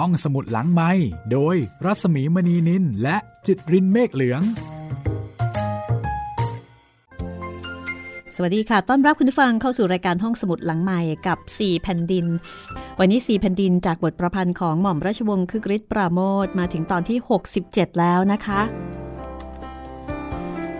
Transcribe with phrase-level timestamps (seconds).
[0.00, 0.90] ห้องสมุดหลังไม้
[1.32, 4.42] โดยรัสมีมณีนินและจิตรินเมฆเหลือง
[8.34, 12.26] สวัสดีค่ะ ต้อนรับคุณผู้ฟังเข้าสู่รายการห้องสมุดหลังใหม่กับ 4 แผ่นดิน
[12.98, 17.18] วันนี้ 4 แผ่นดินจากบทประพันธ์ของหม่อมราชวงศ์คึกฤทธิ์ปราโมทมาถึงตอนที่
[17.58, 18.60] 67 แล้วนะคะ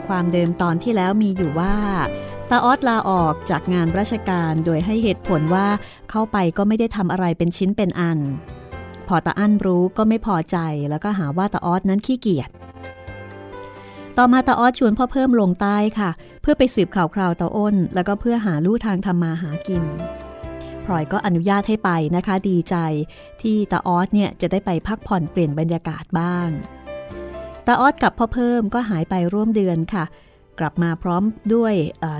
[0.07, 1.75] ความเดิมตอนที่แล้วมีอยู่ว่า
[2.51, 5.67] ตาออสลาออกจากงานราชการโดยให้เหตุผลว่า
[6.11, 8.21] เข้าไปก็ไม่ได้ทำอะไรเป็นชิ้นเป็นอัน
[9.13, 10.57] พอตาอั้นรู้ก็ไม่พอใจ
[10.91, 12.51] แล้วก็หาว่าตาออสนั้นขี้เกียจ
[14.17, 16.11] ต่อมาตาออสชวนพ่อเพิ่มลงใต้ค่ะ
[16.43, 19.85] เพื่อไปสืบข่าวคราวตาอ้น แล้วก็เพื่อหาลู่ทางทำมาหากิน
[20.85, 22.77] พลอยก็อนุญาตให้ไปนะคะ ดีใจ
[23.43, 26.49] ที่ตาออสเนี่ยจะได้ไปพักผ่อนเปลี่ยนบรรยากาศบ้าง
[27.67, 30.05] ตาออสกับพ่อเพิ่มก็หายไปร่วมเดือนค่ะ
[30.59, 31.23] กลับมาพร้อม
[31.55, 31.75] ด้วย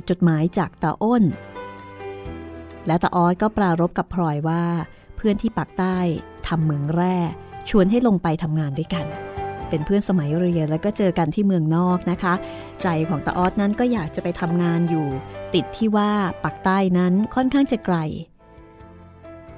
[0.09, 1.25] จดหมายจากตาอ้น
[2.87, 4.65] และตาออสก็ปรารบกับพลอยว่า
[5.17, 5.99] เพื่อนที่ปักใต้
[6.49, 7.17] ทำเมืองแร่
[7.71, 9.07] ชวนให้ลงไปทำงานด้วยกัน
[9.69, 12.35] เป็นเพื่อนสมัยเรียนแล้วก็เจอกันที่เมืองนอกนะคะ
[12.83, 15.07] ใจของตาออสนั้นก็อยากจะไปทำงานอยู่
[15.55, 16.13] ติดที่ว่า
[16.45, 17.97] ปักใต้นั้นค่อนข้างจะไกล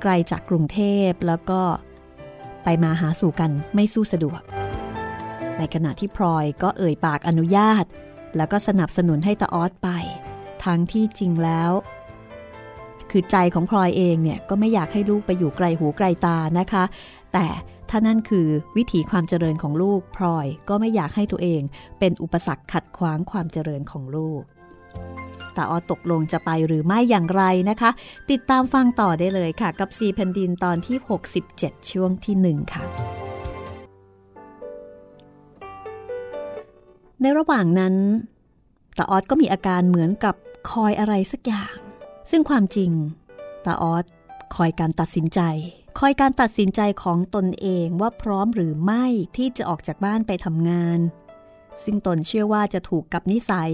[0.03, 1.61] ไกลจากกรุงเทพแล้วก็
[2.65, 4.41] ไปมาหาสู่กันไม่สู้สะดวก
[5.59, 7.85] ในขณะที่พลอยก็เอ่ยปากอนุญาต
[8.37, 9.89] แล้วก็สนับสนุนให้ตาออสไป
[10.65, 11.71] ทั้งที่จริงแล้ว
[13.13, 16.85] คือใจของพลอยเองเนี่ยก็ไม่อยากให้ลูกไปอยู่ไกลหูไกลตานะคะ
[17.33, 17.47] แต่
[17.91, 21.63] ถ้านั่นคือวิถีความเจริญของลูกพลอยก็ไม่อยากให้ตัวเอง
[21.99, 24.43] เป็นอุปสรรคขัดขวางความเจริญของลูก
[25.57, 27.91] ตาออตกลงจะไปหรือไม่อย่างไรนะคะ
[28.31, 30.97] ติดตามฟังต่อได้เลยค่ะ กับซีแผ่นดินตอนที่
[31.45, 32.85] 67 ช่วงที่ 1 ค่ะ
[37.21, 37.95] ในระหว่างนั้น
[38.99, 40.35] ตาออสก็มีอาการเหมือนกับ
[40.71, 41.75] คอยอะไรสักอย่าง
[42.31, 42.91] ซึ่งความจริง
[43.65, 44.05] ตาออส
[44.55, 45.41] คอยการตัดสินใจ
[45.99, 49.05] คอยการตัดสินใจของตนเองว่าพร้อมหรือไม่
[49.37, 50.99] ที่จะออกจากบ้านไปทำงาน
[51.85, 53.73] ซึ่งตนเชื่อว่าจะถูกกับนิสัย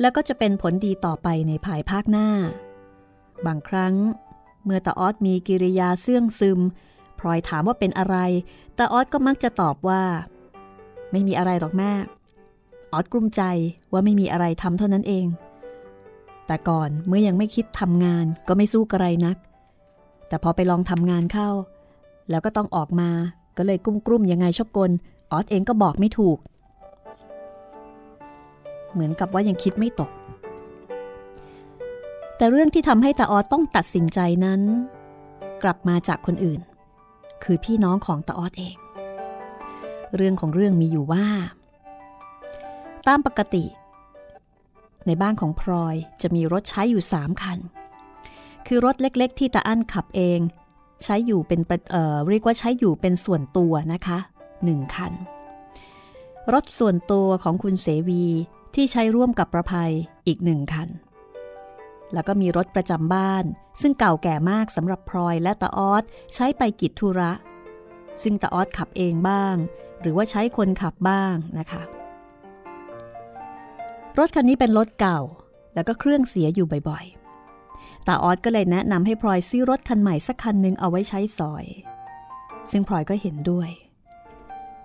[0.00, 2.28] แล้วก็จะเป็นผลดีต่อไปในภายภาคหน้า
[3.46, 3.94] บางครั้ง
[4.64, 6.60] เมื่อตาออสมีกิริยาเสื่องซึม
[7.18, 8.16] พลอยถามว่าเป็นอะไร
[8.78, 10.02] ตาออสก็มักจะตอบว่า
[11.12, 11.92] ไม่มีอะไรหรอกแม่
[12.92, 13.42] ออดกลุ้มใจ
[13.92, 15.26] ว่าไม่มีอะไรทำเท่านั้นเอง
[16.46, 19.36] แต่ก่อนเมื่อยังไม่คิดทำงานก็ไม่สู้กระไรนัก
[20.28, 21.50] แต่พอไปลองทำงานเข้า
[22.30, 23.10] แล้วก็ต้องออกมา
[23.56, 24.90] ก็เลยกุ้มกลุ้มยังไงชอบกล
[25.32, 26.38] ออดเองก็บอกไม่ถูก
[28.92, 30.10] เหมือนกับว่ายังคิดไม่ตก
[32.36, 34.60] แต่เรื่องที่ทำให้ตาออดต้องตัดสินใจนั้น
[35.62, 36.60] กลับมาจากคนอื่น
[37.44, 38.76] คือพี่น้องของตาออดเอง
[40.16, 41.26] เรื่องของเรื่องมีอยู่ว่า
[43.06, 43.64] ตามปกติ
[45.06, 47.58] ในบ้านของพลอยจะมีรถใช้อยู่สามคัน
[48.66, 50.40] คือรถเล็กๆ ที่ตาอั้นขับเอง
[51.04, 51.60] ใช้อยู่เป็น
[51.90, 54.18] เเรียกว่าใช้อยู่เป็นส่วนตัวนะคะ
[54.64, 55.12] หนึ่งคัน
[56.52, 58.24] รถส่วนตัวของคุณเสวี
[58.74, 59.92] ที่ใช้ร่วมกับประภัย
[60.26, 60.88] อีกหนึ่งคัน
[62.14, 63.44] แล้วก็มีรถประจำบ้าน
[63.80, 66.04] ซึ่งเก่าแก่มากสำหรับพลอยและตาออส
[66.34, 67.32] ใช้ไปกิจธุระ
[68.22, 69.54] ซึ่งตาออสขับเองบ้าง
[70.00, 71.82] หรือว่าใช้คนขับบ้างนะคะ
[74.18, 75.20] รถคันนี้เป็นรถเก่า
[75.74, 81.64] แล้วก็เครื่องเสียอยู่บ่อยๆตาออดก็เลยแนะนำให้พลอยซื้อรถคันใหม่สักคันหนึ่งเอาไว้ใช้สอย
[82.70, 83.70] ซึ่งพลอยก็เห็นด้วย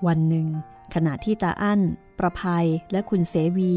[0.07, 0.47] วันหนึ่ง
[0.93, 1.79] ขณะที่ตาอั้น
[2.19, 3.73] ประภัยและคุณเสวี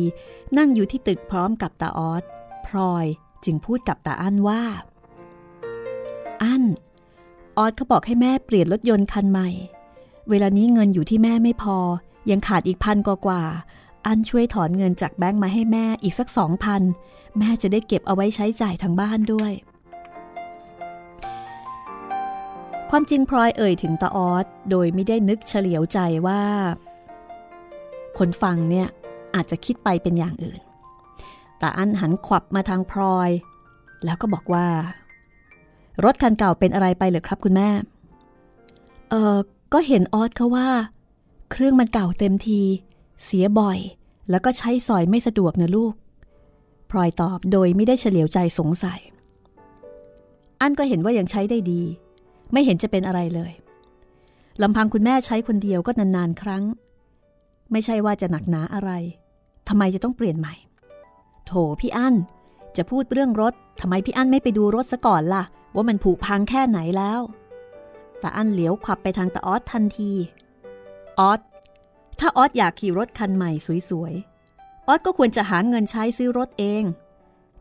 [0.57, 2.23] นั่งอยู่ที่ตึกพร้อมกับตาออด
[2.67, 3.07] พลอย
[3.45, 4.63] จึงพูดกับตาอั้นว่า
[6.43, 6.63] อั้น
[7.59, 9.49] ออดเขาบอกให้แม่เปลี่ยนรถยนต์คันใหม่
[10.31, 11.79] เวลานี้เงินอยู่ที่แม่ไม่พอ
[12.31, 13.43] ยังขาดอีกพันกว่า
[14.07, 16.83] อันช่วยถอนเงินจากแบงค์มาให้แม่อีกสักสองพัน
[17.39, 19.53] แม่จะได้เก็บเอาไว้ใช้จ่ายทางบ้านด้วย
[22.91, 26.43] ความจริงพลอยเอ่ยถึงตาออสโดยไม่ได้นึกเฉลียวใจว่า
[28.19, 28.89] คนฟังเนี่ย
[29.35, 30.61] อาจจะคิดไปเป็นอย่างอื่น
[31.59, 33.31] แต่อันหันขวับมาทางพลอย
[34.05, 34.67] แล้วก็บอกว่า
[36.05, 37.69] รถคันเก่าเป็นอะไรไปเหรอครับคุณแม่
[39.11, 39.37] เออ
[39.73, 40.69] ก็เห็นออสเขาว่า
[41.51, 42.61] เครื่องมันเก่าเต็มที
[43.25, 43.79] เสียบ่อย
[44.33, 45.95] แล้วก็ใช้สอยไม่สะดวกนะลูก
[46.91, 49.01] พลอยตอบโดยไม่ได้เฉลียวใจสงสัย
[50.61, 51.83] อันก็เห็นว่ายังใช้ได้ดี
[52.53, 53.53] ไม่เห็นจะเป็นอะไรเลย
[54.63, 56.65] ลำพังคุณแม่ใช้คนเดียวก็นานๆครั้ง
[57.73, 58.91] ไม่ใช่ว่าจะหนักหนาอะไร
[59.69, 60.55] ทำไมจะต้องเปลี่ยนใหม่
[61.47, 62.15] โถพี่อั้น
[62.77, 65.45] จะพูดเรื่องรถทำไมพี่อั้นไม่ไปดูรถซะก่อนล่ะ
[65.75, 67.21] ว่ามันผุพังแค่ไหนแล้ว
[68.21, 70.13] แต่อั้นเหลียวขับไปทางตาออสทันที
[71.19, 71.41] ออส
[72.25, 73.51] ถ้าออสอยากขี่รถคันใหม่
[73.91, 76.85] สวยๆ ออสก็ควรจะหาเงินใช้ซื้อรถเอง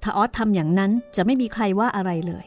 [0.04, 2.46] ถ้าออสทำอย่างนั้นจะไม่มีใครว่าอะไรเลย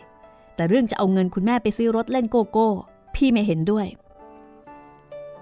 [0.54, 2.68] แต่เรื่องจะเอาเงินคุณแม่ไปซื้อรถเล่นโกโก้
[3.14, 3.86] พี่ไม่เห็นด้วย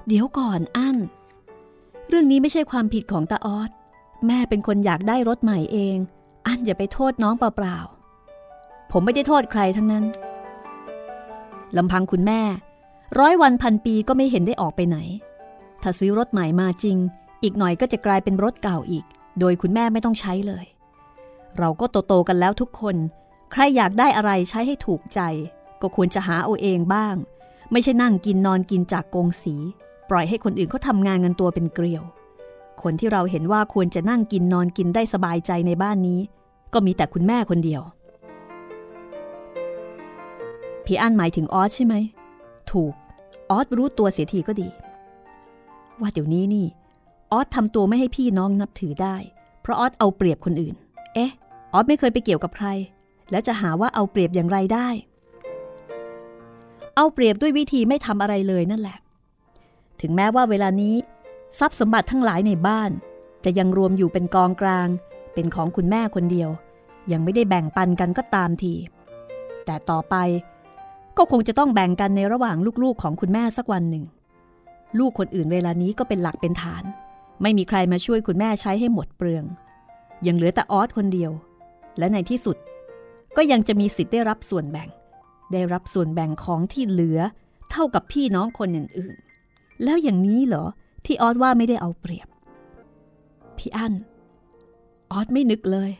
[0.08, 0.96] เดี๋ยวก่อนอั้น
[2.08, 3.70] เรื่องนี้ไม่ใช่ความผิดของตาออด
[4.26, 5.96] แม่เป็นคนอยากได้รถใหม่เอง
[6.46, 10.04] อันอย่าไปโทษน้องเปล่าๆ ผมไม่ได้โทษใครทั้งนั้น
[11.76, 12.40] ลำพังคุณแม่
[13.18, 14.98] ร้อยวันพันปีก็ไม่เห็นได้ออกไปไหน
[15.82, 16.96] ถ้าซื้อรถใหม่มาจริง
[17.42, 19.04] อีกหน่อยก็จะกลายเป็นรถเก่าอีก
[19.40, 20.64] โดยคุณแม่ไม่ต้องใช้เลย
[21.58, 22.96] เราก็โตๆกันแล้วทุกคน
[23.52, 25.20] ใครอยากได้อะไรใช้ให้ถูกใจ
[25.82, 27.14] ก็ควรจะหาเอาเองบ้าง
[27.72, 29.54] ไม่ใช่นั่งกินนอนกินจากกงสี
[30.10, 32.04] ปล่อยให้คนอื่นเขาทำงานกันตัวเป็นเกลียว
[32.82, 36.20] คนที่เราเห็นว่าควรจะนั่งกินนอนกินได้สบายใจในบ้านนี้
[36.72, 37.82] ก็มีแต่คุณแม่คนเดียว
[40.84, 41.94] พี่อั้นหมายถึงออสใช่ไหม
[42.72, 42.94] ถูก
[43.50, 44.68] ออสรู้ตัวเสียทีก็ดี
[46.02, 46.66] ว่าเดี๋ยวนี้นี่
[47.32, 49.16] ออสทำตัวไม่ให้พี่น้องนับถือได้
[49.62, 50.74] เพราะออสเอาเปรียบคนอื่น
[51.14, 51.30] เอ๊ะ
[51.72, 52.68] ออสไม่เคยไปเกี่ยวกับใคร
[53.30, 54.88] แล้วจะหาว่าเอาเปรียบอย่างไรได้
[56.96, 58.98] เอาเปรียบด้วยวิธีไม่ทำอะไรเลยนั่นแหละ
[60.00, 60.94] ถึงแม้ว่าเวลานี้
[61.58, 62.90] ทรัพย์สมบัติทั้งหลายในบ้าน
[63.44, 64.88] จะยังรวมอยู่เป็นกองกลาง
[65.34, 66.50] เป็นของคุณแม่คนเดียว
[67.12, 68.74] ยังไม่ได้แบ่งปันกันก็ตามที
[69.64, 70.14] แต่ต่อไป
[71.16, 74.04] ก็คงจะต้องแบ่งกันในระหว่างลูกๆของคุณแม่สักวันหนึ่ง
[74.98, 76.84] ลูกคนอื่นเวลานี้ก็เป็นหลักเป็นฐาน
[77.42, 79.44] ไม่มีใครมาช่วยคุณแม่ใช้ให้หมดเปลือง
[80.26, 81.30] ยังเหลือแต่ออสคนเดียว
[81.98, 82.56] และในที่สุด
[83.36, 84.88] ก็ยังจะมีสิทธิ์ได้รับส่วนแบ่ง
[85.52, 87.20] ได้รับส่วนแบ่งของที่เหลือ
[87.70, 90.64] เท่ากับพี่น้องคนอื่นๆ แล้วอย่างนี้เหรอ
[91.04, 92.28] ที่ออสว่าไม่ได้เอาเปรียบ
[93.58, 93.94] พี่อั้น
[95.12, 95.90] ออสไม่นึกเลย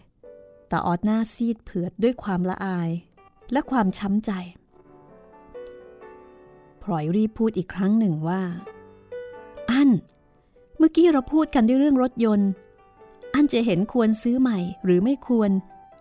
[0.69, 2.91] แต่ออสหน้าซีดเผือดด้วยความละอาย
[3.53, 4.31] และความช้ำใจ
[6.83, 8.43] พลอยรีบพูดอีกครั้งหนึ่งว่า
[9.71, 9.89] อัน
[10.79, 12.51] เมื่อกี้เราพูดกันด้วยเรื่องรถยนต์
[13.35, 15.51] อันจะเห็นควรซื้อใหม่หรือไม่ควร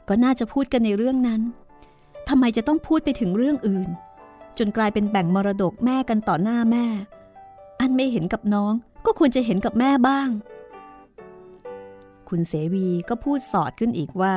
[0.08, 1.42] ก็น่าจะพูดกันในเรื่องนั้น
[2.30, 3.90] ทำไมจะต้องพูดไปถึงเรื่องอื่น
[4.58, 6.86] จนกลายเป็นแบ่งมรดกแม่กันต่อหน้าแม่
[7.80, 8.74] อันไม่เห็นกับน้อง
[9.06, 10.30] ก็ควรจะเห็นกับแม่บ้าง
[12.30, 14.36] คุณเสวีก็พูดสอดขึ้นอีกว่า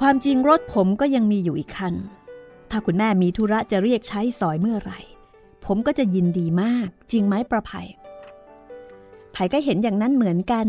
[0.00, 1.94] ความจริงรถผมก็ยังมีอยู่อีกคัน
[2.70, 5.00] ถ้าคุณแม่มีธุระจะเรียกใช้สอยเมื่อไหร่
[5.66, 7.88] ผมก็จะยินดีมาก จริงไหมประภัย
[9.32, 10.66] ไผ่ก็เห็นอย่างนั้นเหมือนกัน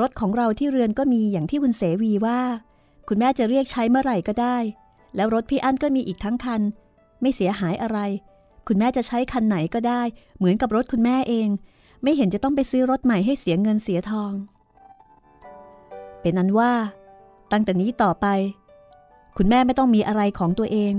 [0.00, 2.40] รถของเราที่เรือนก็มีอย่างที่คุณเสวีว่า
[3.08, 4.56] คุณแม่จะเรียกใช้เมื่อไหร่ก็ได้
[5.16, 6.60] แล้วรถพี่อั้นก็มีอีกทั้งคัน
[7.20, 7.98] ไม่เสียหายอะไร
[8.66, 10.02] คุณแม่จะใช้คันไหนก็ได้
[10.38, 11.48] เหมือนกับรถคุณแม่เอง
[12.02, 14.32] ไม่เห็นจะต้องไปซื้อรถใหม่ให้เสียเงินเสียทอง
[16.20, 16.72] เป็นนั้นว่า
[17.52, 18.26] ตั้งแต่นี้ต่อไป
[19.36, 20.94] คุณแม่ไม่ต้องมีอะไรของตัวเอง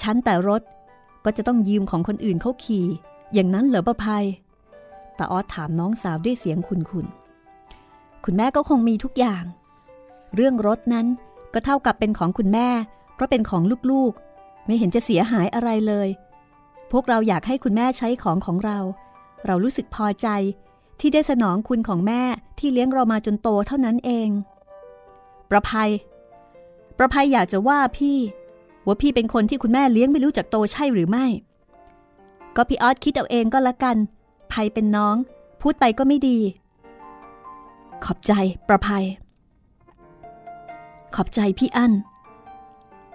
[0.00, 0.62] ฉันแต่รถ
[1.24, 2.86] ก็จะต้องยืมของคนอื่นเขาขี่
[3.32, 4.24] อย่างนั้นเหรอประภัย
[5.18, 7.06] ตาออสถามน้องสาวด้วยเสียงคุนคุน
[8.24, 9.44] คุณแม่ก็คงมีทุกอย่าง
[10.34, 11.06] เรื่องรถนั้น
[11.54, 12.68] ก็เท่ากับเป็นของคุณแม่
[13.14, 16.08] เพราะเป็นของลูกๆ ไม่เห็นจะเสียหายอะไรเลย
[16.92, 18.78] พวกเราอยากให้คุณแม่ใช้ของของเรา
[19.46, 20.28] เรารู้สึกพอใจ
[21.00, 22.22] ที่ได้สนองคุณของแม่
[22.58, 24.28] ที่เลี้ยงเรามาจนโตเท่านั้นเอง
[25.50, 25.90] ประภัย
[26.98, 28.18] ประภัยอยากจะว่าพี่
[28.86, 31.26] ว่าพี่เป็นคนที่คุณแม่เลี้ยงไม่รู้จักโตใช่หรือไม่
[32.56, 33.96] ก็พี่ออสคิดเอาเองก็แล้วกัน
[34.52, 35.16] ภัยเป็นน้อง
[35.60, 36.38] พูดไปก็ไม่ดี
[38.04, 38.32] ขอบใจ
[38.68, 39.04] ประภัย
[41.14, 41.92] ขอบใจพี่อั้น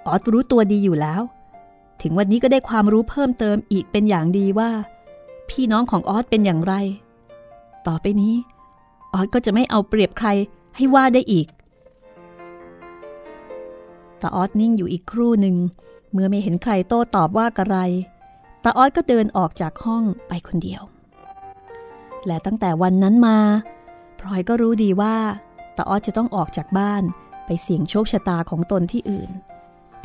[0.05, 1.21] ออสรู้ตัวดีอยู่แล้ว
[2.01, 4.69] ถึงวันนี้ก็ได้ความรู้เพิ่มเติมอีกเป็นอย่างดีว่า
[5.49, 6.73] พี่น้องของออสเป็นอย่างไร
[7.87, 8.35] ต่อไปนี้
[9.13, 10.27] ออสก็จะไม่เอาเปรียบใคร
[10.75, 11.47] ให้ว่าได้อีก
[14.21, 15.55] ตาออดนิ่งอยู่อีกครู่หนึ่ง
[16.11, 17.77] เมื่อไม่เห็นใครโต้ตอบว่ากระไร
[18.63, 20.81] ตาออดก็เดินออกจากห้องไปคนเดียว
[22.25, 23.37] และตั้งแต่วันนั้นมา
[24.19, 25.15] พลอยก็รู้ดีว่า
[25.77, 27.03] ตาออดจะต้องออกจากบ้าน
[27.45, 29.29] ไปเสี่ยงโชคชะตาของตนที่อื่น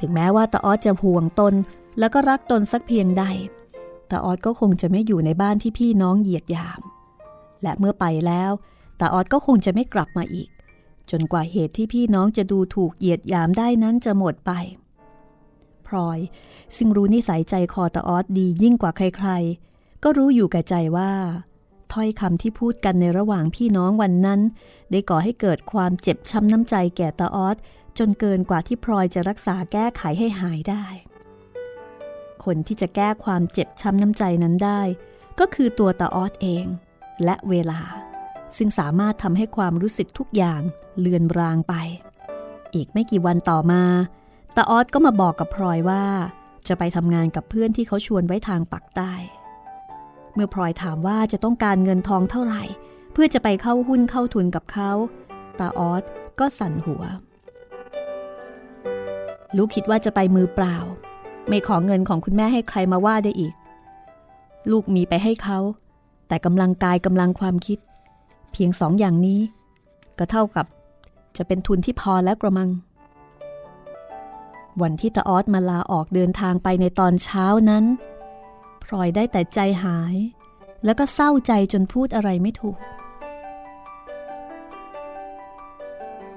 [0.00, 1.54] ถึงแม้ว่าตาออดจะห่วงตน
[1.98, 3.24] แล้วก็รักตนสักเพียงใด
[4.10, 6.80] ตาออดก็คงจะไม่อยู่ในบ้านที่พี่น้องเหยียดยาม
[7.62, 8.50] และเมื่อไปแล้ว
[9.00, 10.48] ตาออดก็คงจะไม่กลับมาอีก
[11.10, 14.52] จนกว่าเหตุที่พี่น้องจะดูถูกเหยียดยามได้นั้นจะหมดไป
[15.86, 16.18] พลอย
[16.76, 21.12] ซึ่งรู้นิสัยใจคอตาออสดียิ่งกว่าใครๆ ก็รู้อยู่แก่ใจว่า
[21.92, 24.40] ถ้อยคำที่พูดกันในระหว่างพี่น้องวันนั้น
[24.90, 27.56] ได้ก่อให้เกิดความเจ็บช้ำน้ำใจแก่ตาออส
[27.98, 30.84] จนเกินกว่าที่พลอยจะรักษาแก้ไขให้หายได้
[32.44, 34.80] คนที่จะแก้ความเจ็บช้ำน้ำใจนั้นได้
[35.38, 36.66] ก็คือตัวตาออสเอง
[37.24, 37.80] และเวลา
[38.56, 40.60] ซึ่งสามารถทำให้ความรู้สึกทุกอย่าง
[41.00, 41.74] เลือนรางไป
[42.74, 43.82] อีกไม่กี่วันต่อมา
[44.56, 46.04] ตาออสก็มาบอกกับพลอยว่า
[46.68, 49.12] จะไปทำงานกับเพื่อนที่เขาชวนไว้ทางปักใต้
[50.34, 52.62] เมื่อพลอยถามว่าจะต้องการเงินทองเท่าไหร่
[53.12, 54.90] เพื่อจะไปเข้าหุ้นเข้าทุนกับเขา
[55.58, 56.02] ตาออส
[56.40, 57.02] ก็สั่นหัว
[59.56, 60.76] ลูกคิดว่าจะไปมือเปล่า
[61.48, 63.54] ไม่ขอเงินของคุณแม่ให้ใครมาว่าได้อีก
[64.70, 65.58] ลูกมีไปให้เขา
[66.28, 67.78] แต่กำลังกายกำลังความคิด
[68.54, 69.40] เพียงสองอย่างนี้
[70.18, 70.66] ก็เท่ากับ
[71.36, 72.70] จะเป็นทุนที่พอแล้วกระมัง
[74.82, 77.84] วันที่ตาออสมาลาออกเดินทางไปในตอนเช้านั้น
[78.84, 80.16] พลอยได้แต่ใจหาย
[80.84, 82.78] แล้วก็เศร้าใจจนพูดอะไรไม่ถูก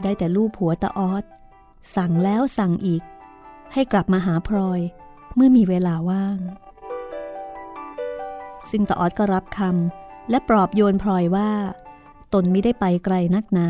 [0.04, 1.24] ได้แต่ลูกผัวตาออส
[1.96, 3.04] สั่งแล้วสั่งอีก
[3.74, 4.80] ให้กลับมาหาพลอย
[5.36, 6.40] เมื่อมีเวลาว่าง
[8.70, 11.52] ซึ่งตาออสก็รับคำและปลอบโยนพลอยว่า
[12.34, 13.70] ตนไม่ได้ไปไกลนักหนา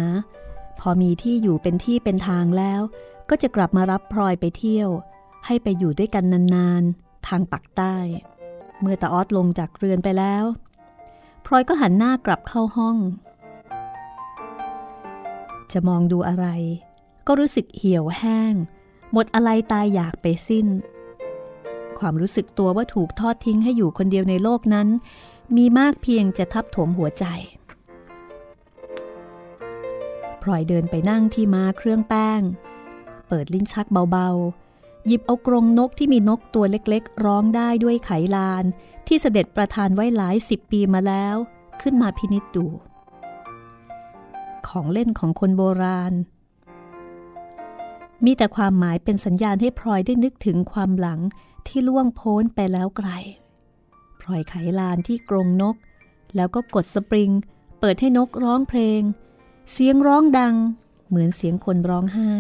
[0.80, 2.82] พอมีที่อยู่เป็นที่เป็นทางแล้ว
[3.30, 4.90] ก็จะกลับมารับพลอยไปเที่ยว
[5.46, 6.24] ให้ไปอยู่ด้วยกัน
[6.56, 7.96] นานๆ ทางปักใต้
[8.80, 10.44] เมื่อตาออสลงจากเรือนไปแล้ว
[11.46, 12.98] พลอยก็หันหน้ากลับเข้าห้อง
[15.72, 16.48] จะมองดูอะไร
[17.28, 18.54] ก็รู้สึกเหี่ยวแห้ง
[19.12, 20.68] หมดอะไรตายอยากไปสิ้น
[22.00, 24.88] ความรู้สึกตัวว่าถูกทอดทิ้งให้อยู่คนเดียวในโลกนั้น
[25.56, 27.26] มีมากเพียงจะทับถมหัวใจ
[30.50, 32.42] ลอยเดินไปนั่งที่ม้าเครื่องแป้ง
[33.28, 38.66] เปิดลิ้นชักเบาๆ หยิบเอากรงนกที่มีนกตัวเล็กๆ ร้องได้ด้วยไขลาน
[39.08, 41.36] ที่เสด็จประทานไว้หลายสิบปีมาแล้ว
[41.82, 42.66] ขึ้นมาพินิจดู
[44.68, 46.14] ของเล่นของคนโบราณ
[48.26, 51.20] มีแต่ความหมายเป็นสัญญาณให้พลอยได้นึกถึงความหลัง
[51.68, 53.10] ที่ล่วงโพ้นไปแล้วไกล
[54.22, 55.76] พลอยไขลานที่กรงนก
[56.36, 57.32] แล้วก็กดสปริง
[57.80, 59.02] เปิดให้นกร้องเพลง
[59.72, 60.56] เสียงร้องดัง
[61.08, 62.36] เหมือนเสียงคนร้องไห้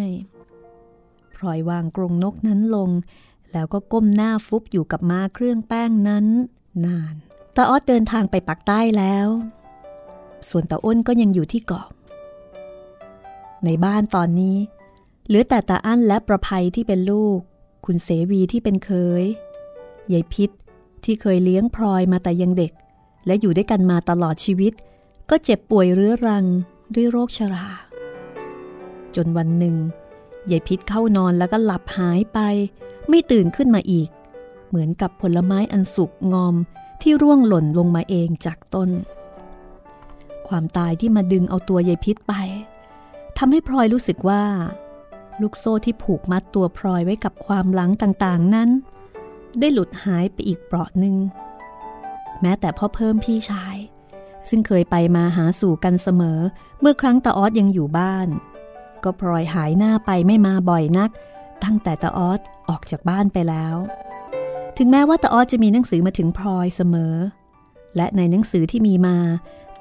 [1.36, 2.89] พลอยวางกรงนกนั้นลง
[3.51, 6.25] แล้วก็ก้มหน้าฟุบอยู่กับม้าเครื่องแป้งนั้น
[6.86, 7.15] นาน
[7.55, 9.27] ตาออดเดินทางไปปักใต้แล้ว
[10.50, 11.88] ส่วนตาอ้นก็ยังอยู่ที่เกาะ
[13.65, 14.57] ในบ้านตอนนี้
[15.27, 17.39] เหลือแต่ตาอั้นและประภัยที่เป็นลูก
[17.86, 18.91] คุณเสวีที่เป็นเค
[19.22, 19.24] ย
[20.12, 20.50] ยายพิษ
[21.03, 22.72] ที่เคยเลี้ยงพลอยมาแต่ยังเด็ก
[23.25, 24.74] และอยู่ด้วยกันมาตลอดชีวิต
[25.29, 26.46] ก็เจ็บป่วยเรื้อรัง
[26.96, 27.67] ด้วยโรคชรา
[29.15, 29.75] จนวันหนึ่ง
[30.51, 32.39] ยายพิษเข้านอนแล้วก็หลับหายไป
[33.10, 34.10] ไม่ตื่นขึ้นมาอีก
[34.67, 36.56] เหมือนกับผลไม้อันสุกงอม
[37.01, 38.89] ที่ร่วงหล่นลงมาเองจากต้น
[40.48, 42.34] ความตายที่มาดึงเอาตัวยายพิษไป
[43.38, 44.44] ทำให้พลอยรู้สึกว่า
[45.41, 48.70] ลูกโซ่ที่ผูกมัดตัวพลอยไว้กับความหลังต่างๆนั้น
[49.60, 51.15] ได้หลุดหายไปอีกเปราะหนึ่ง
[52.41, 53.75] แม้แต่พ่อเพิ่มพี่ชาย
[54.50, 56.39] ซึ่งเคยไปมาหาสู่กันเสมอ
[56.82, 58.27] เมื่อครั้งตาออสยังอยู่บ้าน
[59.04, 61.10] ก็พลอยหายหน้าไปไม่มาบ่อยนัก
[61.63, 62.39] ตั้งแต่ตาออส
[62.70, 63.75] ออกจากบ้านไปแล้ว
[64.77, 67.16] ถึงแม้ว่าตาออสจะมีหนังสือมาถึงพลอยเสมอ
[67.96, 69.18] และในหนังสือที่มีมา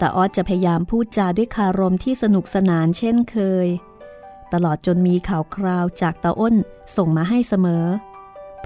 [0.00, 3.66] ตาออสจะพยายามพูดจาด้วยคารมที่สนุกสนานเช่นเคย
[4.52, 6.54] ตลอดจนมีข่าวคราวจากตาอ้น
[6.96, 7.84] ส่งมาให้เสมอ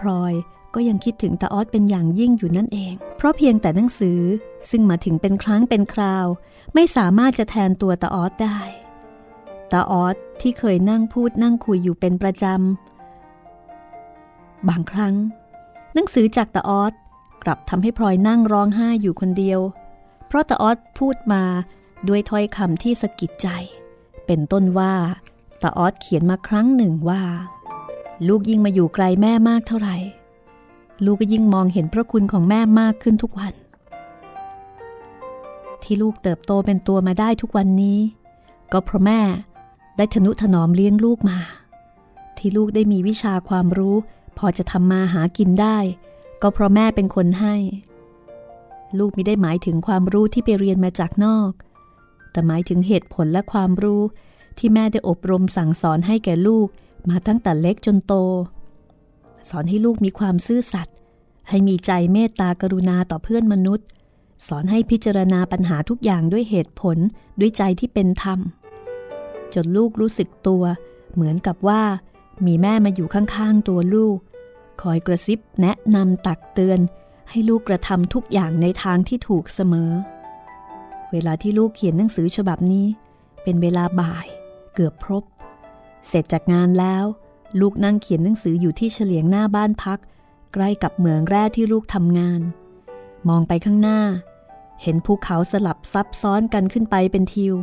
[0.00, 0.32] พลอย
[0.74, 4.20] ก็ยังคิดถึงตาออสเป็นอย่างยิ่งอยู่นั่นเอง เพราะเพียงแต่หนังสือ
[4.70, 6.26] ซึ่งมาถึงเป็นครั้งเป็นคราว
[6.74, 8.58] ไม่สามารถจะแทนตัวตาออสได้
[9.72, 15.14] ตาออสที่เคยนั่งพูดนั่งคุยอยู่เป็นประจำ บางครั้ง
[15.94, 16.92] หนังสือจากตาออส
[17.42, 19.60] กลับทำให้พลอยนั่งร้องไห้อยู่คนเดียว
[20.26, 21.44] เพราะตาออสพูดมา
[22.08, 23.48] ด้วยถ้อยคำที่สะกิดใจ
[24.26, 24.94] เป็นต้นว่า
[25.62, 27.22] ตาออสเขียนมาครั้งหนึ่งว่า
[28.28, 29.96] ลูกยิ่งมาอยู่ไกลแม่มากเท่าไหร่
[31.04, 33.54] ลูกก็ยิ่งมองเห็นพระคุณของแม่มากขึ้นทุกวัน
[35.82, 37.98] ที่ลูกเติบโตเป็นตัวมาได้ทุกวันนี้
[38.72, 39.20] ก็เพราะแม่
[39.96, 41.38] ได้ทนุถนอมเลี้ยงลูกมา
[42.38, 43.96] ที่ลูกได้มีวิชาความรู้
[44.38, 45.78] พอจะทำมาหากินได้
[46.42, 47.54] ก็เพราะแม่เป็นคนให้
[48.98, 51.50] ลูกไม่ได้หมายถึงความรู้ที่ไปเรียนมาจากนอก
[52.32, 54.02] แต่หมายถึงเหตุผลและความรู้
[54.58, 56.68] ที่แม่ได้อบรมสั่งสอนให้แก่ลูก
[57.10, 58.14] มาตั้งแต่เล็กจนโต
[59.48, 60.96] สอนให้ลูกมีความซื่อสัตย์
[61.48, 63.86] ให้มีใจเมตตากรุณาต่อเพื่อนมนุษย์
[64.46, 66.96] สอนให้พิจารณาปัญหาทุกอย่างด้วยเหตุผล
[67.40, 68.38] ด้วยใจที่เป็นธรรม
[69.54, 70.62] จนลูกรู้สึกตัว
[71.14, 71.82] เหมือนกับว่า
[72.46, 74.18] มีแม่มาอยู่ข้างๆตัวลูก
[74.82, 76.80] คอยกระซิบแนะนำตักเตือน
[77.30, 79.90] ให้ลูกกระทำทุกอย่างในทางที่ถูกเสมอ
[81.12, 82.86] เวลาที่ลูกเขียนหนังสือฉบับนี้
[83.42, 84.26] เป็นเวลาบ่าย
[84.74, 85.24] เกือบพรบ
[86.08, 87.04] เสร็จจากงานแล้ว
[87.60, 89.98] ลูกนั่งเขียนหนังสืออยู่ที่เฉลียงหน้าบ้านพัก
[90.52, 92.40] ใกล้กับเหมืองแร่ที่ลูกทำงาน
[93.28, 94.00] มองไปข้างหน้า
[94.82, 97.54] เห็นภูเขาสลับซับซ้อนกันขึ้นไปเป็นทิว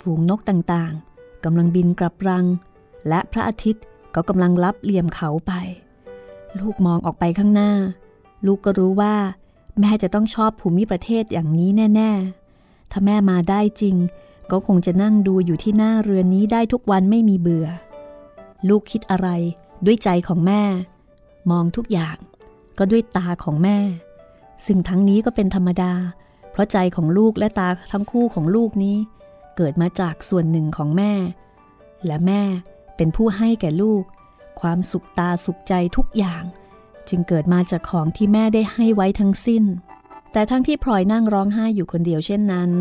[0.00, 2.46] ฝูงนกต่างๆกำลังบินกลับรัง
[3.08, 5.52] และพระอาทิตย์ก็กำลังลับเหลี่ยมเขาไป
[6.58, 7.72] ลูกมองออกไปข้างหน้า
[8.46, 9.14] ลูกก็รู้ว่า
[9.80, 12.12] แม่จะต้องชอบภูมิประเทศอย่างนี้แน่
[12.52, 13.96] ๆ ถ้าแม่มาได้จริง
[14.50, 17.68] ก็คงจะนั่งดูอยู่ที่หน้าเรือนนี้ได้ทุกวันไม่มีเบื่อ
[18.68, 19.28] ลูกคิดอะไร
[19.84, 20.62] ด้วยใจของแม่
[21.50, 22.16] มองทุกอย่าง
[22.78, 23.78] ก็ด้วยตาของแม่
[24.66, 25.92] ซึ่งทั้งนี้ก็เป็นธรรมดา
[26.50, 28.96] เพราะใจของลูกและตาทั้งคู่ของลูกนี้
[29.56, 31.12] เกิดมาจากส่วนหนึ่งของแม่
[32.06, 32.42] และแม่
[32.96, 34.02] เป็นผู้ให้แก่ลูก
[34.60, 36.42] ความสุขตาสุขใจทุกอย่าง
[37.08, 39.64] จึงเกิดมาจากของที่แม่ได้ให้ไว้ทั้งสิ้น
[40.32, 42.72] แต่ทั้งที่พลอยนั่งร้องไห้อยู่คนเดียวเช่นนั้น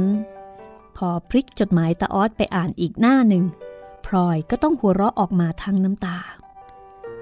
[0.98, 3.44] พอพลิกจดหมายตาออดไปอ่านอีกหน้าหนึ่ง
[4.16, 6.18] ลอยก็ต้องหัวเราะออกมาทั้งน้ำตา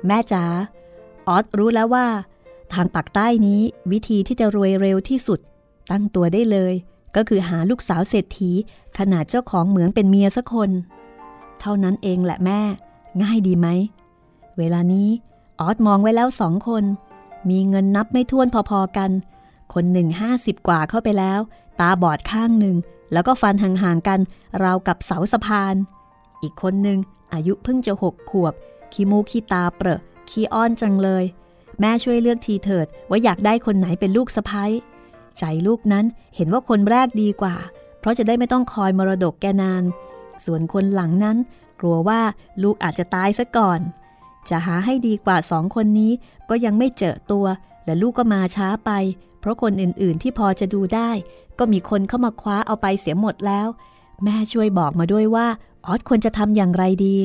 [0.06, 0.46] แม่จ๋า
[1.28, 2.08] ออดรู้แล้วว่า
[2.74, 5.40] ทางปากใต้นี้วิธีที่จะรวยเร็วที่สุด
[5.92, 6.74] ตั้งตัวได้เลย
[7.16, 8.52] ก็คือหาลูกสาวเศรษฐี
[8.98, 10.72] ขนาดเจ้าของเหมืองเป็นเมียสักคน
[11.60, 12.62] เท่านั้นเองแหละแม่
[13.22, 13.68] ง่ายดีไหม
[14.58, 15.10] เวลานี้
[15.60, 16.84] ออดมองไว้แล้วสองคน
[17.50, 19.12] มีเงินนับไม่ถ้วนพอๆกัน
[19.74, 21.40] คนหนึ่งห้าสิบกว่าเข้าไปแล้ว
[21.80, 22.76] ตาบอดข้างหนึ่ง
[23.14, 24.20] แล้วก็ฟันห่างๆกัน
[24.64, 25.76] ราวกับเสาสะพาน
[26.44, 27.00] อีกคนหนึ่ง
[27.34, 28.54] อายุเพิ่งจะหกขวบ
[28.94, 31.24] ขี้มูขี้ตาเปรอะขี้อ้อนจังเลย
[31.80, 34.72] แม่ช่วยเลือกทีเถิดว่าอยากได้คนไหนเป็นลูกสะพ้ย
[35.40, 36.06] ใจลูกนั้น
[36.36, 37.56] เห็นว่าคนแรกดีกว่า
[38.00, 39.84] เพราะจะได้ไม่ต้องคอยมรดกแกนาน
[40.46, 41.38] ส่วนคนหลังนั้น
[41.80, 42.22] กลัวว่า
[42.64, 43.80] ลูกอาจจะตายซะก่อน
[44.50, 46.12] จะหาให้ดีกว่าสองคนนี้
[46.50, 47.46] ก็ยังไม่เจอตัว
[47.86, 48.92] และลูกก็มาช้าไป
[49.40, 51.12] เพราะคนอื่นๆที่พอจะดูได้
[51.60, 53.68] ก็มีคนเข้ามาคว้าเอาไปเสียหมดแล้ว
[54.24, 55.48] แม่ช่วยบอกมาด้วยว่า
[55.86, 57.16] ออสควรจะทำอย่างไรดี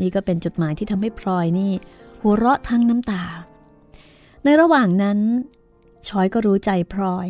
[0.00, 1.72] นี่ก็เป็นจดหมายที่ทำให้พลอยนี่
[2.20, 3.22] หัวเราะทั้งน้ำตา
[4.44, 5.18] ในระหว่างนั้น
[6.08, 7.28] ชอยก็รู้ใจพลอย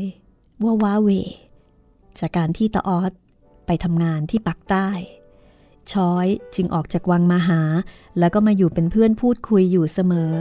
[0.64, 1.09] ว่าว้าเว
[2.21, 3.12] จากการที่ตาออส
[3.66, 4.88] ไปทำงานที่ปักใต้
[5.92, 7.62] ชอยจึงออกจากวังมาหา
[8.18, 10.35] แล้วก็มาอยู่เป็นเพื่อนพูดคุยอยู่เสมอ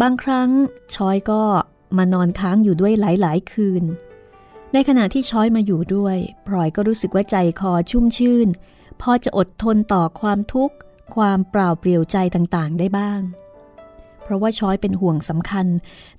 [0.00, 0.48] บางครั้ง
[0.94, 1.42] ชอยก็
[1.96, 3.84] มานอนค้างอยู่ด้วยหลายๆ คืน
[4.72, 8.48] ในขณะที่ช้อยมาอยู่ด้วยพลอยก็รู้สึกว่าใจคอชุ่มชื่น
[9.02, 10.76] พอจะอดทนต่อความทุกข์
[11.14, 13.20] ความเปล่าเปลี่ยวใจต่างๆ ได้บ้าง
[14.22, 15.66] เพราะว่าช้อยเป็นห่วงสำคัญ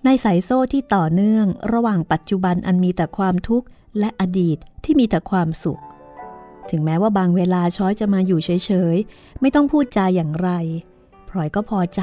[0.05, 3.67] ในสายโซ่ที่ต่อเนื่อง ระหว่างปัจจุบันอันมีแต่ความทุกข์
[3.99, 5.81] และอดีตที่มีแต่ความสุข
[6.69, 10.49] ถึงแม้ว่าบางเวลาช้อยจะมาอยู่เฉยๆ ไม่ต้องพูดจาอย่างไร
[11.29, 12.01] พลอยก็พอใจ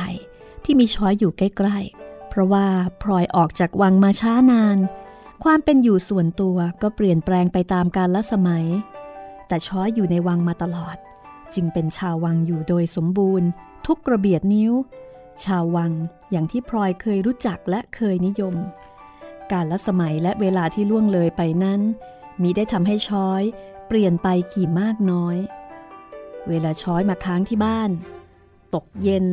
[0.65, 2.67] ที่มีช้อยอยู่ใกล้ๆ เพราะว่า
[3.03, 4.79] พลอยออกจากวังมาช้านาน
[5.45, 8.67] ความเป็นอยู่ส่วนตัวก็เปลี่ยนแปลงไปตามกาลละสมัย
[9.55, 10.97] แต่ช้อยอยู่ในวังมาตลอด
[11.55, 13.49] จึงเป็นชาววังอยู่โดยสมบูรณ์
[13.87, 14.73] ทุกกระเบียดนิ้ว
[15.45, 15.93] ชาววัง
[16.31, 18.55] อย่างที่พลอยเคยรู้จักและเคยนิยม
[19.53, 21.81] การละสมัยและเวลาที่ล่วงเลยไปนั้น
[22.43, 23.43] มีได้ทำให้ช้อย
[23.89, 25.37] เปลี่ยนไปกี่มากน้อย
[26.49, 27.91] เวลาช้อยมาค้างที่บ้าน
[28.75, 29.25] ตกเย็น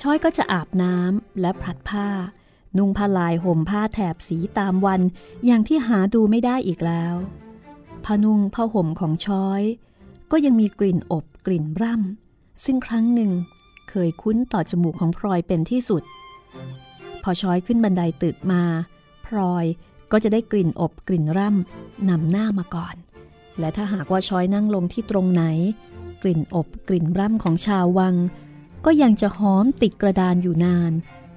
[0.00, 2.08] ช้อยก็จะอาบน้ำและผลัดผ้า
[2.76, 5.00] นุ่งผ้าลายห่มผ้าแถบสีตามวัน
[5.46, 7.16] อย่างที่หาดูไม่ได้อีกแล้ว
[8.04, 9.62] ผ้านุ่งผ้าห่มของช้อย
[10.30, 13.32] ก็ยังมีกลิ่นอบกลิ่นร่ำ ซึ่งครั้งหนึ่ง
[13.90, 16.02] เคยคุ้นต่อจมูกของพลอยเป็นที่สุด
[17.22, 18.62] พอช้อยขึ้นบันไดตึกมา
[19.26, 19.64] พลอย
[20.12, 22.96] ก็จะได้กลิ่นอบกลิ่นร่ำนำหน้ามาก่อน
[23.58, 25.44] และถ้าหากว่าช้อยนั่งลงที่ตรงไหน
[26.22, 28.14] กลิ่นอบกลิ่นร่ำของชาววัง
[28.84, 30.92] ก็ยังจะหอมติดกระดานอยู่นาน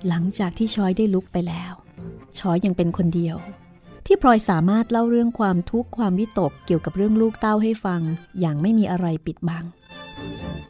[0.08, 1.74] หลังจากที่ช้อยได้ลุกไปแล้ว
[2.40, 3.38] ช้อยยังเป็นคนเดียว
[4.14, 8.02] ที่พลอยสามารถเล่าเรื่องความทุกข์ความวิตกเกี่ยวกับเรื่องลูกเต้าให้ฟัง
[8.40, 9.66] อย่างไม่มีอะไรปิดบัง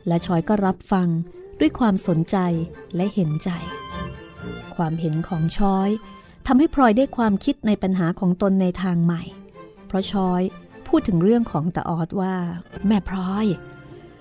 [0.08, 1.08] และชอยก็รับฟัง
[1.60, 2.38] ด้วยความสนใจ
[2.95, 3.49] และเห็นใจ
[4.75, 5.89] ความเห็นของชอย
[6.47, 9.21] ทำให้พลอยได้ความคิดในปัญหาของตนในทางใหม่
[9.88, 10.41] เพราะชอย
[10.88, 12.36] พูดถึงเรื่องของตาออสว่า
[12.88, 13.45] แม่พลอย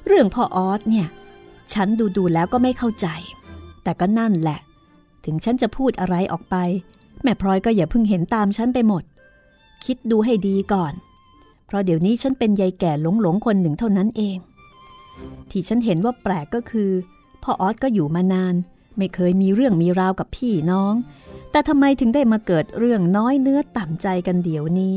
[0.06, 1.08] เรื่องพ่อออสเนี่ย
[1.74, 3.06] ฉันดูดูแล้วก็ไม่เข้าใจ
[3.82, 4.60] แต่ก็นั่นแหละ
[5.24, 6.56] ถึงฉันจะพูดอะไรออกไป
[7.22, 9.04] แม่พลอยก็อย่าเพิ่งเห็นตามฉันไปหมด
[9.84, 10.92] คิดดูให้ดีก่อน
[11.66, 14.36] เพราะเดี๋ยวนี้ฉันเป็นยายแก่หลงหลงคนหนึ่งเท่านั้นเอง
[15.50, 16.90] ที่ฉันเห็นว่าแปลกก็คือ
[17.42, 18.54] พ่อออสก็อยู่มานาน
[18.96, 20.94] ไม่เคยมีเรื่องมีราวกับพี่น้อง
[21.50, 24.94] แต่ทำไมถึงได้มาเกิดเรื่องน้อยเนื้อต่ำใจกันเดี๋ยวนี้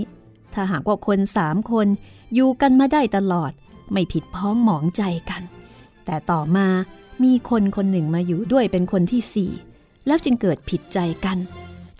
[0.53, 1.87] ถ้าหากว่าคนสามคน
[2.33, 3.51] อยู่กันมาได้ตลอด
[3.91, 5.43] ไม่ผิดพ้องหมองใจกัน
[6.05, 6.67] แต่ต่อมา
[7.23, 9.51] มีคนคนหนึ่งมาอยู่ด้วยเป็นคนที่สี่
[10.07, 11.37] แล้วจึงเกิดผิดใจกัน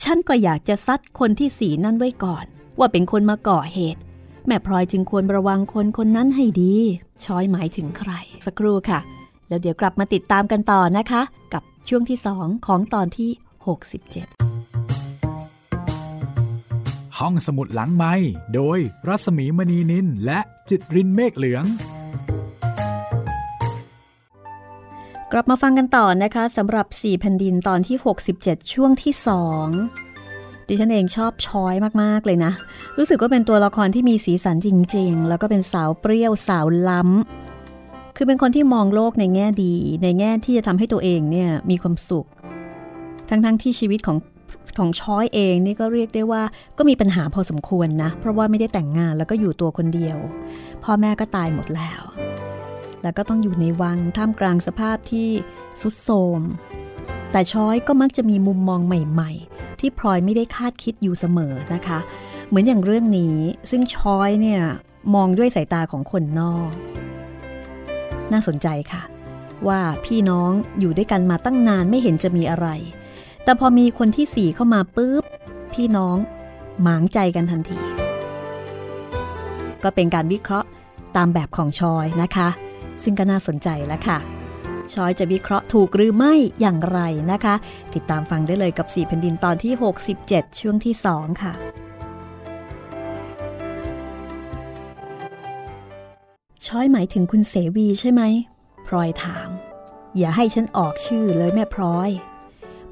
[0.03, 2.45] ฉันก็อยากจะซัดคนที่สี่นั่นไว้ก่อน
[2.79, 4.01] ว่าเป็นคนมาก่อเหตุ
[4.47, 6.73] แม่พลอยจึงควรระวังคนคนนั้นให้ดี
[7.23, 8.11] ช้อยหมายถึงใคร
[8.45, 8.99] สักครู่ค่ะ
[9.47, 11.21] แล้วเดี๋ยวกลับมาติดตามกันต่อนะคะ
[11.53, 13.43] กับช่วงที่ 2 ของตอนที่ 67
[17.19, 18.13] ห้องสมุดหลังไม้
[18.55, 21.65] โดยรัสมีมณีนินและจิตรินเมฆเหลือง
[25.31, 27.97] กลับมาฟังกันต่อนะคะสำหรับ 4 แผ่นดินตอนที่
[28.35, 29.25] 67 ช่วงที่ 2
[30.67, 32.51] ดิฉันเองชอบช้อยมากๆเลยนะ
[32.97, 39.73] รู้สึกว่าเป็นตัวละครที่มีสีสันจริง ๆ แล้วก็เป็นสาวเปรี้ยวสาวล้ำ คือเป็นคนที่มองโลกในแง่ดี
[40.03, 42.27] ในแง่ที่จะทำให้ตัวเองเนี่ยมีความสุข
[43.29, 44.17] ทั้งๆทที่ชีวิตของ
[44.77, 46.43] ของช้อยเองนี่ก็เรียกได้ว่า
[46.77, 50.17] ก็มีปัญหาพอสมควรนะ เพราะว่าไม่ได้แต่งงานแล้วก็อยู่ตัวคนเดียว
[50.83, 52.01] พ่อแม่ก็ตายหมดแล้ว
[53.03, 55.29] แล้วก็ต้องอยู่ในวังท่ามกลางสภาพที่
[55.81, 56.41] สุดโทม
[57.35, 61.99] แต่ช้อยก็มักจะมีมุมมองใหม่ ๆ ที่พลอยไม่ได้คาดคิดอยู่เสมอนะคะ
[62.47, 63.37] เหมือนอย่างเรื่องนี้
[63.69, 64.61] ซึ่งช้อยเนี่ย
[65.15, 66.71] มองด้วยสายตาของคนนอก
[68.31, 69.03] น่าสนใจค่ะ
[69.67, 72.67] ว่าพี่น้องอยู่ด้วยกันมาตั้งนานไม่เห็นจะมีอะไร
[73.43, 75.23] แต่พอมีคนที่สี่เข้ามาปุ๊บ
[75.73, 76.17] พี่น้อง
[76.81, 77.79] หมางใจกันทันที
[79.83, 80.67] ก็เป็นการวิเคราะห์
[81.15, 82.49] ตามแบบของชอยนะคะ
[83.03, 84.19] ซึ่งก็น่าสนใจแล้วค่ะ
[84.93, 86.99] ช้อยจะวิเคราะห์ถูกหรือไม่อย่างไร
[87.31, 87.55] นะคะ
[87.93, 89.73] ติดตามฟังได้เลยกับ 4 แผ่นดินตอนที่
[90.15, 91.53] 67 ช่วงที่ 2 ค่ะ
[96.65, 98.21] ช้อยหมายถึงคุณเสวีใช่ไหม
[98.87, 99.49] พลอยถาม
[100.17, 102.09] อย่าให้ฉันออกชื่อเลยแม่พลอย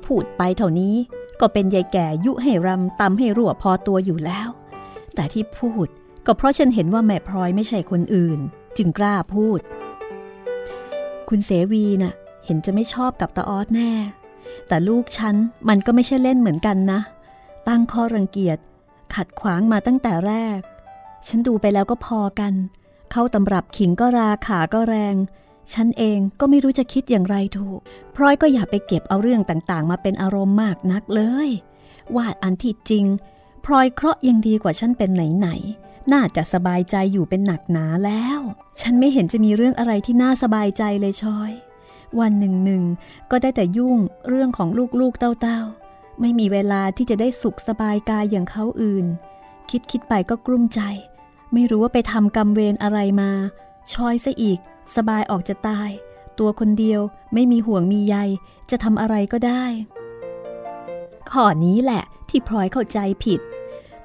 [0.05, 0.95] พูดไปเท่านี้
[1.39, 4.49] ก็เป็นยายแก่ยุให้รำตำให้รั่วพอตัวอยู่แล้ว
[5.15, 5.87] แต่ที่พูด
[6.25, 8.39] ก็เพราะฉันเห็นว่าแม่พลอยไม่ใช่คนอื่น
[8.77, 9.59] จึงกล้าพูด
[11.33, 12.13] คุณเสวีนะ่ะ
[12.45, 13.91] เห็นจะไม่ชอบกับตาออดแน่
[14.67, 15.35] แต่ลูกฉัน
[15.69, 16.99] มันก็ไม่ใช่เล่นเหมือนกันนะ
[17.67, 18.57] ตั้งข้อรังเกียจ
[19.15, 20.59] ขัดขวางมาตั้งแต่แรก
[21.27, 22.53] ฉันดูไปแล้วก็พอกัน
[23.11, 25.15] เข้าตำรับขิงก็ราขาก็แรง
[25.73, 27.79] ฉันเองก็ไม่รู้จะคิดอย่างไรถูก
[28.15, 31.49] พร้อยก็อย่าไปเก็บเอาเรื่องต่างๆ มาเป็นอารมณ์มากนักเลย
[32.15, 33.05] วาดอันที่จริง
[33.65, 38.39] พลอยเคราะห์ยังดีกว่าฉันเป็นไหนๆ น่าจะสบายใจอยู่เป็นหนักหนาแล้ว
[38.81, 41.51] ฉันไม่เห็นจะมีเรื่องอะไรที่น่าสบายใจเลยชอย
[42.19, 42.83] วันหนึ่งหนึ่ง
[43.31, 49.05] ก็ได้แต่ยุ่งเรื่องของลูกๆเต้าๆ ไม่มีเวลาที่จะได้สุขสบายกายอย่างเขาอื่น
[49.69, 50.81] คิดคิดไปก็กลุ้มใจ
[51.53, 53.31] ไม่รู้ว่าไปทำกรรมเวรอะไรมา
[53.93, 54.59] ชอยซะอีก
[54.95, 55.89] สบายออกจะตาย
[56.39, 57.01] ตัวคนเดียว
[57.33, 58.15] ไม่มีห่วงมีใย
[58.69, 59.63] จะทำอะไรก็ได้
[61.31, 63.39] ข้อนี้แหละที่พลอยเข้าใจผิด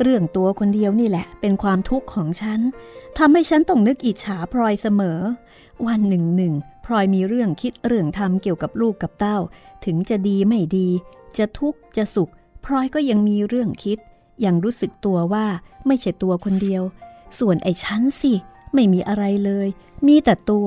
[0.02, 2.60] เรื่องตัวคนเดียวนี่แหละ เป็นความทุกข์ของฉัน
[3.18, 5.20] ทำให้ฉันต้องนึกอิจฉาพลอยเสมอ
[5.86, 6.54] วันหนึ่งหนึ่ง
[6.86, 9.38] พลอยมีเรื่องคิดเรื่องทำเกี่ยวกับลูกกับเต้า
[9.84, 10.88] ถึงจะดีไม่ดี
[11.38, 12.30] จะทุกข์จะสุข
[12.64, 13.98] พลอยก็ยังมีเรื่องคิด
[14.44, 15.46] ยังรู้สึกตัวว่า
[15.86, 16.82] ไม่ใช่ตัวคนเดียว
[17.38, 18.32] ส่วนไอ้ฉันสิ
[18.74, 19.68] ไม่มีอะไรเลย
[20.06, 20.66] มีแต่ตัว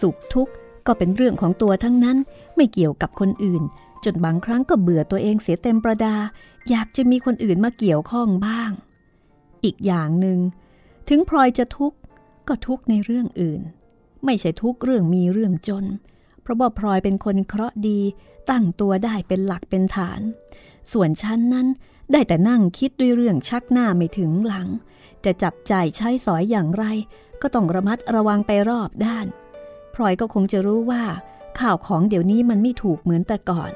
[0.00, 0.52] สุขทุกข์
[0.86, 2.16] ก็เป็นเรื่องของตัวทั้งนั้น
[2.56, 3.62] ไม่เกี่ยวกับคนอื่น
[4.04, 6.16] จนบางครั้งก็เบื่อตัวเองเสียเต็มประดา
[6.70, 8.70] อยากจะมีคนอื่นมาเกี่ยวข้องบ้าง
[9.64, 10.38] อีกอย่างหนึง่ง
[11.08, 11.98] ถึงพลอยจะทุกข์
[12.48, 13.60] ก็ทุกข์ในเรื่องอื่น
[14.24, 15.86] ไม่ใช่ทุกข์เรื่องมีเรื่องจน
[16.42, 18.00] เพราะว่าพลอยเป็นคนเคราะห์ดี
[18.50, 20.20] ตั้งตัวได้เป็นหลักเป็นฐาน
[20.92, 21.66] ส่วนฉันนั้น
[22.12, 24.68] ได้แต่นั่งคิดด้วยเรื่องชักหน้าไม่ถึงหลัง
[25.24, 26.84] จะจับจ่ายใช้สอยอย่างไร
[27.42, 29.26] ก็ต้องระมัดระวังไปรอบด้าน
[29.94, 31.04] พลอยก็คงจะรู้ว่า
[31.60, 33.72] ข่าวของเดี๋ยวนี้มันไม่ถูกเหมือนแต่ก่อน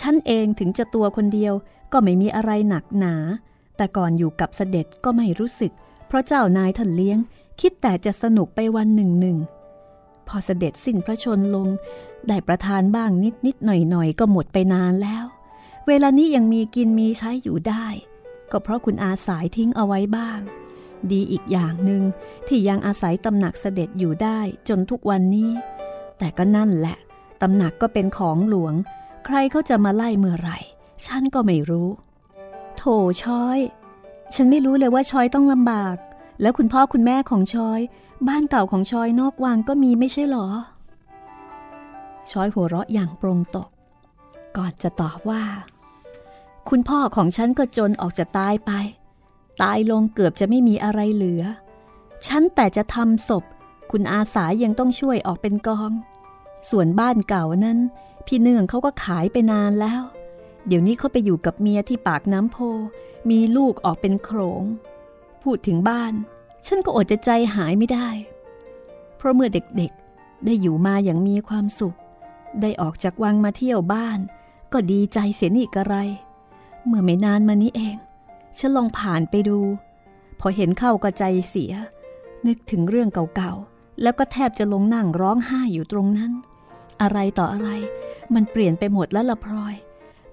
[0.00, 1.54] ฉันเองถึงจะตัวคนเดียว
[1.92, 3.14] ก็ไม่มีอะไรหนักหนา
[3.76, 5.72] แต่ก่อนอยู่กับเสด็จก็ไม่รู้สึก
[6.06, 7.18] เพราะเจ้านายท่านเลี้ยง
[7.60, 9.36] คิดแต่จะสนุกไปวันหนึ่งหนึ่ง
[10.28, 11.68] พอเสด็จสิ้นพระชนลง
[12.28, 15.24] ได้ประทานบ้างนิดนิดหน่อยหน่อยก็หมดไปนานแล้ว
[15.86, 17.86] เวลานี้ยังมีกินมีใช้อยู่ได้
[18.50, 20.40] ก็เพราะคุณอาสายทิ้งเอาไว้บ้าง
[21.10, 22.02] ดีอีกอย่างหนึ่ง
[22.48, 25.50] ที่ยังอาศัยตำหนักเสด็จอยู่ได้จนทุกวันนี้
[26.18, 26.98] แต่ก็นั่นแหละ
[27.42, 28.74] ตำหนักก็เป็นของหลวง
[29.24, 30.58] ใครเขาจะมาไล่เมื่อไหร่
[31.06, 31.88] ฉันก็ไม่รู้
[32.76, 32.82] โถ
[33.22, 33.58] ช้อย
[34.34, 35.96] ฉันไม่รู้เลยว่าช้อยต้องลำบาก
[36.40, 37.80] แล้วคุณพ่อคุณแม่ของช้อย
[38.28, 40.48] บ้านเก่าของช้อยนอกวังก็มีไม่ใช่หรอ
[42.30, 43.68] ช้อยหัวเราะอย่างปลงตก
[44.56, 45.44] ก่อนจะตอบว่า
[46.68, 48.70] คุณพ่อของฉันก็จนออกจะตายไป
[49.62, 51.42] ตายลงเกือบจะไม่มีอะไรเหลือ
[52.26, 53.44] ฉันแต่จะทำศพ
[53.90, 55.92] คุณอาสายังต้องช่วยออกเป็นกอง
[56.70, 57.78] ส่วนบ้านเก่านั้น
[58.26, 60.02] พี่เนื่องเขาก็ขายไปนานแล้ว
[60.66, 62.56] เดี๋ยวนี้เขาไปอยู่กับเมียที่ปากน้ำโพ
[63.30, 64.28] มีลูกออกเป็นโข
[64.60, 64.64] ง
[65.42, 66.12] พูดถึงบ้าน
[66.66, 68.08] ฉันก็อดจะใจหายไม่ได้
[69.16, 71.96] เพราะเมื่อเด็กๆ ได้อยู่มาอย่างมีความสุข
[72.60, 74.18] ได้ออกจากวังมาเที่ยวบ้าน
[74.72, 75.96] ก็ดีใจเสียนี่กระไร
[76.86, 77.96] เมื่อไม่นานมานี้เอง
[78.58, 79.58] ฉันลองผ่านไปดู
[80.40, 81.72] พอเห็นเข้าก็ใจเสีย
[82.46, 86.32] นึกถึงเรื่องเก่าๆ แล้วก็แทบจะลงนั่งร้องไห้อยู่ตรงนั้น
[87.02, 87.68] อะไรต่ออะไร
[88.34, 89.74] มันเปลี่ยนไปหมดแล้วละพลอย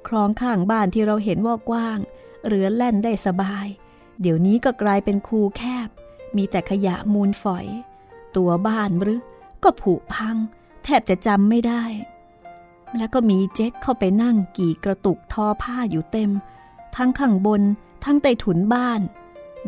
[0.07, 1.99] คลองข้างบ้านที่เราเห็นว่ากว้าง
[2.47, 3.67] เรือแล่นได้สบาย
[4.21, 5.89] เดี๋ยวนี้ก็กลายเป็นคูแคบ
[6.35, 7.65] มีแต่ขยะมูลฝอย
[8.35, 9.21] ตัวบ้านหรือ
[9.63, 10.35] ก็ผุพัง
[10.83, 11.83] แทบจะจำไม่ได้
[12.97, 16.31] แล้วก็มีเจ็คเข้าไปนั่งกี่กระตุกทอผ้าอยู่เต็ม
[16.95, 17.61] ทั้งข้างบน
[18.03, 19.01] ทั้งใต้ถุนบ้าน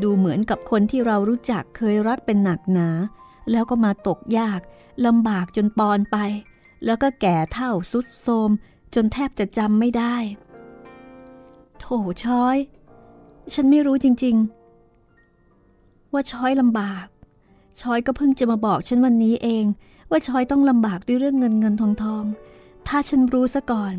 [0.01, 2.89] ดูเหมือนกับคนที่เรารู้จักเคยรักเป็นหนักหนา
[3.51, 4.61] แล้วก็มาตกยาก
[5.05, 6.17] ลำบากจนปอนไป
[6.85, 8.49] แล้วก็แก่เท่าสุดโทม
[8.95, 10.15] จนแทบจะจำไม่ได้
[11.79, 11.85] โถ
[12.23, 12.57] ช้อย
[13.53, 14.35] ฉันไม่รู้จริง
[15.23, 17.05] ๆ ว่าช้อยลำบาก
[17.81, 19.65] ช้อยก็เพิ่งจะมาบอกฉันวันนี้เอง
[20.11, 22.23] ว่าช้อยต้องลำบากด้วยเรื่องเงินเงินทองทอง
[22.87, 23.95] ถ้าฉันรู้ซะก่อน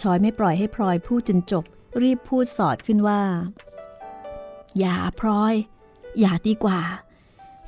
[0.00, 1.64] ช้อยไม่ปล่อยให้พลอยพูดจนจบ
[2.02, 3.22] รีบพูดสอดขึ้นว่า
[4.78, 5.54] อย่าพลอย
[6.20, 6.80] อย่าดีกว่า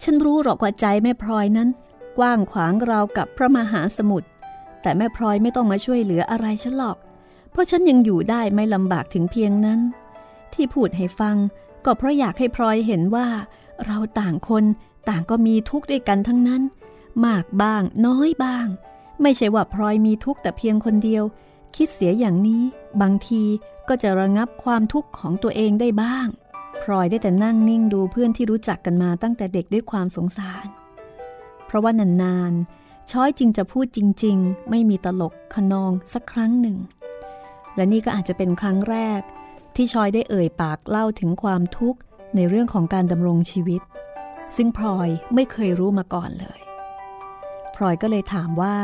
[0.02, 1.68] ฉันรู้หรอกว่าใจแม่พลอยนั้น
[2.20, 4.28] กว้างขวางราวกับพระมหาสมุทร
[4.82, 6.98] แต่แม่พลอยไม่ต้องมาช่วยเหลืออะไรฉันหรอก
[7.50, 9.80] เพราะฉันยังอยู่ได้ไม่ลำบากถึงเพียงนั้น
[10.54, 11.36] ที่พูดให้ฟัง
[11.84, 13.28] ก็เพราะอยากให้พลอยเห็นว่า
[13.86, 14.64] เราต่างคน
[15.08, 16.62] ต่างก็มีทุกข์ด้วยกันทั้งนั้น
[17.26, 18.66] มากบ้างน้อยบ้าง
[19.22, 21.24] ไม่ใช่ว่าพลอยมีทุกข์แต่เพียงคนเดียว
[21.76, 22.62] คิดเสียอย่างนี้
[23.00, 23.42] บางที
[23.88, 26.26] ก็จะระงับความทุกข์ของตัวเองได้บ้าง
[26.82, 30.66] พลอยได้แต่นั่งนิ่งดูเพื่อนที่รู้จักกันมาตั้งแต่เด็กด้วยความสงสาร
[31.70, 36.78] เพราะว่านานๆ ช้อยจริงจะพูดจริง ๆ ไม่มีตลกขนองสักครั้งหนึ่ง
[37.76, 39.20] และนี่ก็อาจจะเป็นครั้งแรก
[39.76, 42.00] ที่ชอยได้เอ่ยปากเล่าถึงความทุกข์
[42.36, 43.82] ในเรื่องของการดำรงชีวิต
[44.56, 46.60] ซึ่งพลอยไม่เคยรู้มาก่อนเลย
[47.76, 48.76] พลอยก็เลยถามว่า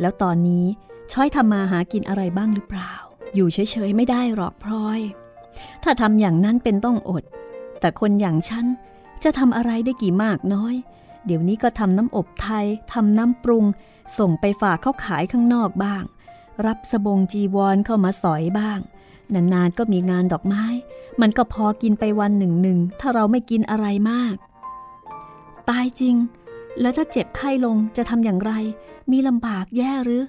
[0.00, 0.64] แล้วตอนนี้
[1.12, 2.92] ช้อยทำมาหากินอะไรบ้างหรือเปล่า
[3.34, 5.00] อยู่เฉยๆไม่ได้หรอกพลอย
[5.82, 7.24] ถ้าทำอย่างนั้นเป็นต้องอด
[7.80, 8.66] แต่คนอย่างฉัน
[9.24, 10.74] จะทำอะไรได้กี่มากน้อย
[11.26, 13.64] เดี๋ยวนี้ก็ทำน้ำอบไทยทำน้ำปรุง
[14.18, 16.04] ส่งไปฝากเขาขายข้างนอกบ้าง
[16.66, 18.80] รับสบงจีวรเข้ามาสอยบ้าง
[19.34, 20.64] นานๆก็มีงานดอกไม้
[21.20, 24.34] มันก็พอกินไปวันหนึ่งหนึ่งถ้าเราไม่กินอะไรมาก
[25.70, 26.16] ตายจริง
[26.80, 28.52] แล้วถ้าเจ็บไข้ลงจะทำอย่างไร
[29.10, 30.24] มีลำบากแย่หรือ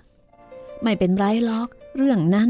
[0.82, 2.50] ไม่เป็นไรล็อก เรื่องนั้น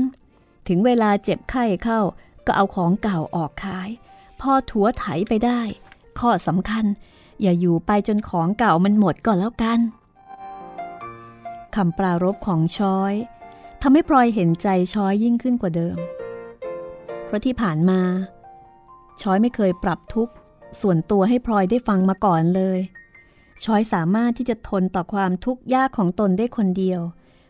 [0.68, 2.00] ถึงเวลาเจ็บไข้เข้า
[2.46, 3.90] ก็เอาของเก่าออกขาย
[4.42, 5.62] พอถัวไถไปได้
[6.20, 6.86] ข้อสำคัญ
[7.42, 9.80] อย่าอยู่ไปจนของเก่ามันหมดก่อนแล้วกัน
[11.76, 13.14] คำปรารบของช้อย
[13.82, 15.98] ทำให้พลอยเห็นใจช้อยยิ่งขึ้นกว่าเดิม
[17.26, 18.02] เพราะที่ผ่านมา
[19.22, 20.30] ช้อยไม่เคยปรับทุก
[20.82, 22.80] ส่วนตัวให้พลอยได้ฟังมาก่อนเลย
[23.64, 27.02] ช้อยสามารถที่จะทนต่อความทุกข์ยากของตนได้คนเดียว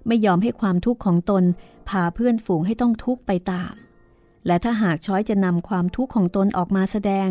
[0.08, 1.44] ไม่ยอมให้ความทุกข์ของตน
[1.90, 3.74] พาเพื่อนฝูงให้ต้องทุกข์ไปตาม
[4.46, 7.30] และถ้าหากช้อยจะนำความทุกข์ของตนออกมาแสดง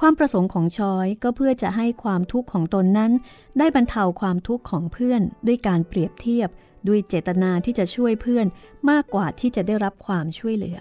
[0.00, 3.12] ความประสงค์ของชอยก็เพื่อจะให้ความทุกข์ของตนนั้น
[3.58, 6.48] ได้บรรเทาความทุกข์ของเพื่อนด้วยการเปรียบเทียบ
[6.88, 8.46] ด้วยเจตนาที่จะช่วยเพื่อน
[8.90, 10.78] มากกว่าที่จะได้รับความช่วยเหลือ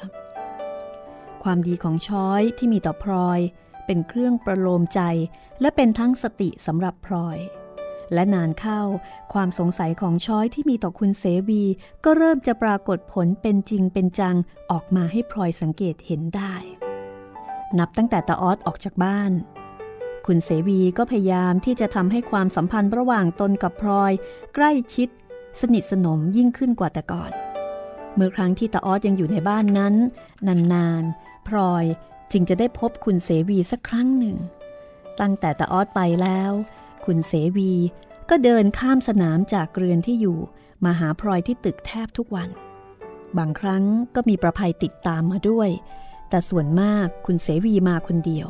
[1.44, 3.40] ความดีของชอยที่มีต่อพลอย
[3.86, 5.02] เป็นเครื่องประโลมใจ
[5.62, 7.38] และเป็นทั้งสติสำหรับพลอย
[8.14, 8.82] และนานเข้า
[9.34, 11.64] ความสงสัยของช้อยที่มีต่อคุณเสวี
[12.06, 14.36] ก็เริ่มจะปรากฏผลเป็นจริงเป็นจัง
[14.72, 16.56] ออกมาให้พลอยสังเกตเห็นได้
[17.80, 19.32] นับตั้งแต่ตาออสออกจากบ้าน
[20.26, 24.12] คุณเสวีก็พยายามที่จะทำให้ความสัมพันธ์ระหว่างตนกับพลอย
[24.56, 25.10] ใกล้ชิด
[25.62, 27.32] สนิทสนมยิ่งขึ้นกว่าแต่ก่อน
[28.16, 29.96] เมื่อครั้งที่ตาออสยังอยู่ในบ้านนั้น
[30.48, 31.86] นานๆพลอย
[32.32, 34.38] จึงจะได้พบคุณเสวีสักครั้งหนึ่ง
[35.22, 36.52] ตั้งแต่ตาออสไปแล้ว
[37.06, 37.74] คุณเสวี
[38.30, 40.38] ก็เดินข้ามสนามจากเรือนที่อยู่
[40.86, 42.50] มาหาพลอยที่ตึกแทบทุกวัน
[43.38, 43.84] บางครั้ง
[44.16, 45.70] ก็มีประภัยติดตามมาด้วย
[46.30, 48.48] แต่ส่วนมากคุณเสวีมาคนเดียว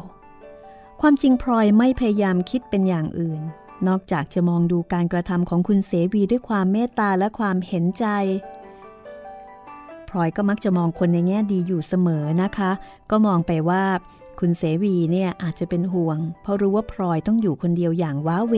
[1.02, 3.42] ความจริงพลอยไม่พยายามคิดเป็นอย่างอื่น
[3.88, 8.06] นอกจากจะมองดูการกระทำของคุณเสวีด้วยความเมตตาและความเห็นใจ
[10.10, 12.72] พลอยก็มักจะมองคนในแง่ดีอยู่เสมอนะคะ
[13.12, 13.84] ก็มองไปว่า
[14.40, 18.56] คุณเสวีเนี่ยอาจจะเป็นห่วง เพราะรู้ว่าพลอยต้องอยู่คนเดียวอย่างว้าเว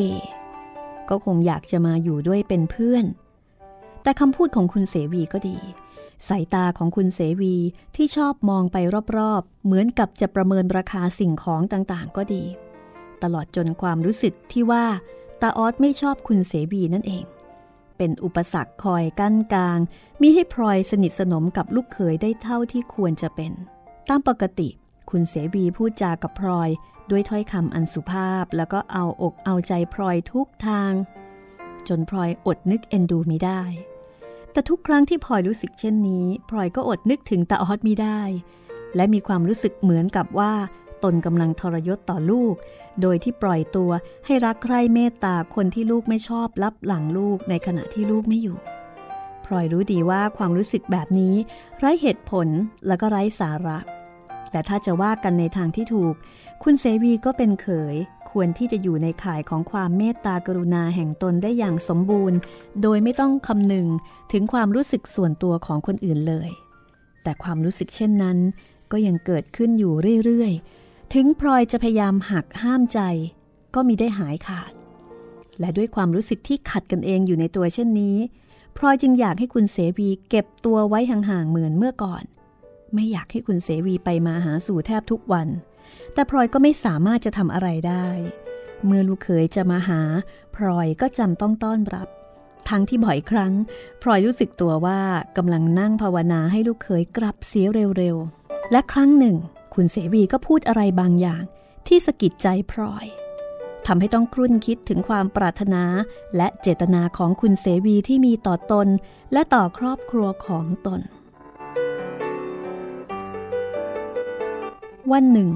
[1.10, 3.06] ก็คงอยากจะมาอยู่ด้วยเป็นเพื่อน
[4.04, 5.58] แต่คำพูดของคุณเสวีก็ดี
[6.28, 7.56] สายตาของคุณเสวี
[7.96, 8.78] ที่ชอบมองไป
[9.18, 12.44] รอบๆ เหมือนกับจะประเมินราคาสิ่งของต่างๆ ก็ดี
[13.24, 14.86] ตลอดจนความรู้สึกที่ว่า
[15.42, 17.24] ตาออสไม่ชอบคุณเสวีนั่นเอง
[17.98, 19.80] เป็นอุปสรรคคอยกั้นกลาง
[20.22, 23.52] มิให้พลอยสนิทสนมกับลูกเขยได้เท่าที่ควรจะเป็น
[24.10, 24.70] ตามปกติ
[25.10, 26.70] คุณเสวีพูดจากับพลอย
[27.10, 30.92] ด้วยถ้อยคำอันสุภาพแล้วก็เอาอกเอาใจพลอยทุกทาง
[31.88, 33.62] จนพลอยอดนึกเอ็นดูไมิได้
[34.52, 38.22] แต่ทุกครั้งที่พลอยรู้สึกเช่นนี้พลอยก็อดนึกถึงตาออดมิได้
[38.96, 40.54] และมีความรู้สึกเหมือนกับว่า
[41.04, 42.56] ตนกำลังทรยศต่อลูก
[43.02, 43.92] โดยที่ปล่อยตัว
[44.26, 48.58] ให้รักใคร่เมตตาคนที่ลูกไม่ชอบรับหลังลูกในขณะที่ลูกไม่อยู่
[49.46, 51.36] พลอยรู้ดีว่าความรู้สึกแบบนี้
[51.78, 52.48] ไร้เหตุผล
[52.88, 53.78] และก็ไร้สาระ
[54.52, 56.14] แต่ถ้าจะว่ากันในทางที่ถูก
[56.64, 57.96] คุณเสวีก็เป็นเขย
[58.32, 62.38] ควรที่จะอยู่ในข่ายของความเมตตากรุณาแห่งตนได้อย่างสมบูรณ์
[62.82, 63.88] โดยไม่ต้องคำนึง
[64.32, 66.50] ถึงความรู้สึกส่วนตัวของคนอื่นเลย
[67.24, 68.38] แต่ความรู้สึกเช่นนั้น
[68.92, 69.94] ก็ยังเกิดขึ้นอยู่
[70.26, 73.00] เรื่อยๆ ถึงพลอยจะพยายามหักห้ามใจ
[73.76, 74.72] ก็มีได้หายขาด
[75.60, 78.18] และด้วยความรู้สึกที่ขัดกันเองอยู่ในตัวเช่นนี้
[78.78, 82.24] พลอยจึงอยากให้คุณเสวีเก็บตัวไว้ห่างๆเหมือนเมื่อก่อน
[82.94, 85.48] ไม่อยากให้คุณเสวีไปมาหาสู่แทบทุกวัน
[86.18, 88.08] แต่พลอยก็ไม่สามารถจะทำอะไรได้
[88.86, 90.02] เมื่อลูกเขยจะมาหา
[90.56, 92.08] พลอยก็จำต้องต้อนรับ
[92.70, 93.54] ทั้งที่บ่อยครั้ง
[94.02, 95.02] พลอยรู้สึกตัวว่า
[95.38, 97.66] กำลังนั่งภาวนาให้ลูกเขยกลับเสีย
[97.98, 99.36] เร็วๆ และครั้งหนึ่ง
[99.74, 101.44] คุณเสวีก็พูดอะไรบางอย่าง
[101.88, 103.06] ที่สะกิดใจพลอย
[103.88, 105.84] ทำให้ต้องครุ่นคิดถึงความปรารถนา
[106.38, 108.88] และเจตนาของคุณเสวีที่มีต่อตน
[109.34, 111.02] และต่อครอบครัวของตน
[115.12, 115.52] วันหนึ่ง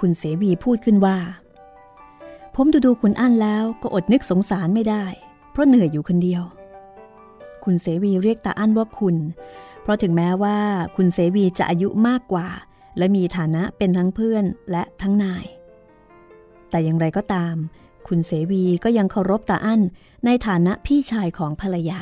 [0.00, 1.18] คุณเสวีพูดขึ้นว่า
[2.54, 5.04] ผมดูดูคุณอั้นแล้วก็อดนึกสงสารไม่ได้
[5.50, 6.42] เพราะเหนื่อยอยู่คนเดียว
[7.64, 9.16] คุณเสวีเรียกตาอั้นว่าคุณ
[9.82, 10.58] เพราะถึงแม้ว่า
[10.96, 12.48] คุณเสวีจะอายุมากกว่า
[12.98, 15.44] และมีฐานะเป็นทั้งเพื่อนและทั้งนาย
[16.70, 17.54] แต่อย่างไรก็ตาม
[18.08, 19.80] คุณเสวีก็ยังเคารพตาอั้น
[20.24, 22.00] ในฐานะพี่ชายของภรรยา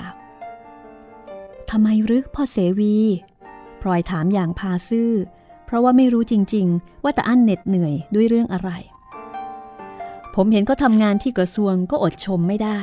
[1.71, 2.97] ทำไมหรือพ่อเสวี
[3.81, 5.13] พลอยถามอย่างพาซื่อ
[5.67, 8.71] เพราะว่าไม่รู้จริง ๆ ว่าตาอั้นเหน็ดเหนื่อยด้วยเรื่องอะไร
[10.35, 12.81] ผมเห็นเขาทำงานที่กระทรวงก็อดชมไม่ได้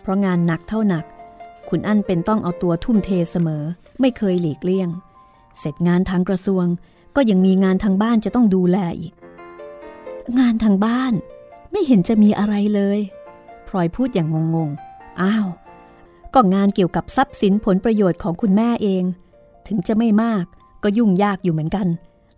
[0.00, 1.04] เพราะงานหนักเท่าหนัก
[1.68, 3.64] คุณอั้นเป็นต้องเอาตัวทุ่มเทเสมอ
[4.00, 4.88] ไม่เคยหลีกเลี่ยง
[5.58, 6.66] เสร็จงานทางกระทรวง
[7.16, 9.12] ก็ยังมีงานทางบ้านจะต้องดูแลอีก
[10.38, 11.12] งานทางบ้าน
[11.70, 12.98] ไม่เห็นจะมีอะไรเลย
[13.68, 15.46] พลอยพูดอย่างงงๆ อ้าว
[16.34, 19.04] ก็งานเกี่ยวกับทรัพย์สินผลประโยชน์ของคุณแม่เอง
[19.66, 20.44] ถึงจะไม่มาก
[20.82, 21.86] ก็ยุ่งยากอยู่เหมือนกัน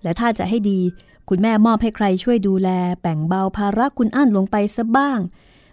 [0.02, 0.80] และถ้าจะให้ดี
[1.28, 2.68] คุณแม่มอบให้ใครช่วยดูแล
[3.02, 5.18] แบ่งเบาภาระคุณอั้นลงไปซะบ้าง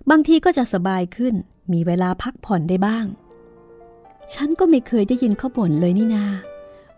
[0.09, 1.35] บางทีก็จะสบายขึ้น
[1.71, 3.05] มีเวลาพักผ่อนได้บ้าง
[4.33, 6.25] ฉันก็ไม่เคยได้ยินเขาบ่นเลยนี่นา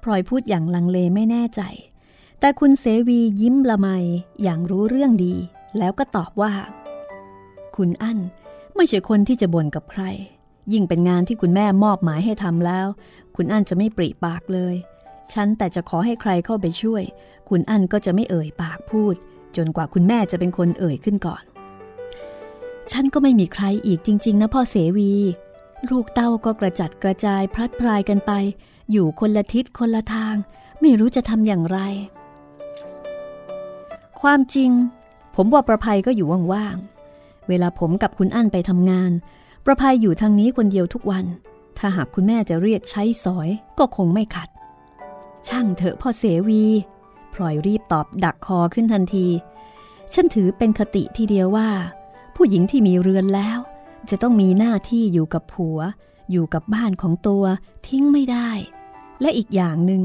[0.04, 1.62] พลอยพูดอย่างลังเลไม่แน่ใจ
[2.39, 3.88] แต่คุณเสวียิ้มละไม
[4.44, 5.36] อย่างรู้เรื่องดี
[5.78, 6.54] แล้วก็ตอบว่า
[7.76, 8.20] คุณอั้น
[8.76, 10.04] ไม่ใช่คนที่จะบ่นกับใคร
[10.74, 12.88] ยิ่งเป็นงานที่คุณแม่มอบหมายให้ทำแล้ว
[13.36, 14.76] คุณอั้นจะไม่ปริปากเลย
[15.34, 17.04] ฉันแต่จะขอให้ใครเข้าไปช่วย
[17.50, 19.15] คุณอั้นก็จะไม่เอ่ยปากพูด
[19.56, 21.44] จนกว่าคุณแม่จะเป็นคนเอ่ยขึ้นก่อน
[22.91, 25.12] ฉันก็ไม่มีใครอีกจริง ๆ นะพ่อเสวี
[25.89, 28.32] ลูกเต้าก็กระจัดกระจายพลัดพรายกันไป
[28.91, 30.36] อยู่คนละทิศคนละทาง
[30.82, 31.80] ไม่รู้จะทำอย่างไร
[34.22, 34.72] ความจริง
[35.36, 39.12] ผมว่าประภัยก็อยู่ว่างๆ เวลาผมกับคุณอั้นไปทำงาน
[39.65, 41.26] ประภัยอยู่ทางนี้คนเดียวทุกวัน
[41.78, 44.50] ถ้าหากคุณแม่จะเรียกใช้สอยก็คงไม่ขัด
[45.47, 46.63] ช่างเถอะพ่อเสวี
[47.34, 49.27] พลอยรีบตอบดักคอขึ้นทันที
[50.13, 51.69] ฉันถือเป็นคติทีเดียวว่า
[52.36, 53.60] ผู้หญิงที่มีเรือนแล้ว
[54.10, 55.80] จะต้องมีหน้าที่อยู่กับผัว
[56.32, 57.43] อยู่กับบ้านของตัว
[57.88, 58.49] ทิ้งไม่ได้
[59.21, 60.01] และอีกอย่างหนึง่ง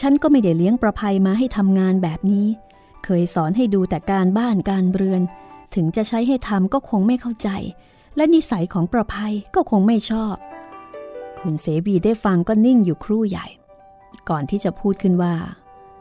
[0.00, 2.48] ฉันก็ไม่ได้เลี้ยงประภัยมาให้ทำงานแบบนี้
[3.04, 5.22] เคยสอนให้ดูแต่การบ้านการเรือน
[5.74, 7.48] ถึงจะใช้ให้ทำก็คงไม่เข้าใจ
[8.16, 10.34] และนิสัยของประภัยก็คงไม่ชอบ
[11.40, 13.46] คุณเสบีได้ฟังก็นิ่งอยู่ครู่ใหญ่
[14.30, 15.34] ก่อนที่จะพูดขึ้นว่า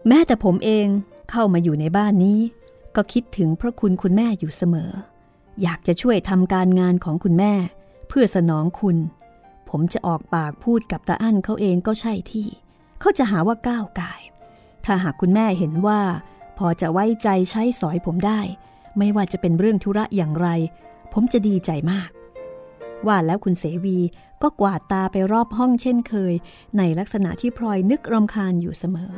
[0.07, 0.87] แม้แต่ผมเอง
[1.31, 2.39] เข้ามาอยู่ในบ้านนี้
[2.95, 4.91] ก็คิดถึงพระคุณคุณแม่อยู่เสมอ
[5.61, 7.53] อยากจะช่วยทำการงานของคุณแม่
[8.07, 8.97] เพื่อสนองคุณ
[9.69, 12.47] ผมจะออกปากพูดกับตาอั้นเขาเองก็ใช่ที่
[12.99, 14.21] เขาจะหาว่าก้าวกาย
[14.85, 16.01] ถ้าหากคุณแม่เห็นว่า
[16.57, 18.39] พอจะไว้ใจใช้สอยผมได้
[18.97, 20.47] ไม่ว่าจะเป็นเรื่องธุระอย่างไร
[21.13, 22.09] ผมจะดีใจมาก
[23.07, 23.99] ว่าแล้วคุณเสวี
[24.41, 26.33] ก็กวาดตาไปรอบห้องเช่นเคย
[26.77, 29.13] ในลักษณะที่พลอยนึกรำคาญอยู่เสมอ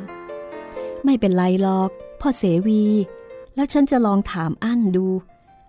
[1.04, 2.82] ไม่เป็นไรหรอก พ่อเสวี
[3.54, 5.06] แล้วฉันจะลองถามอั้นดู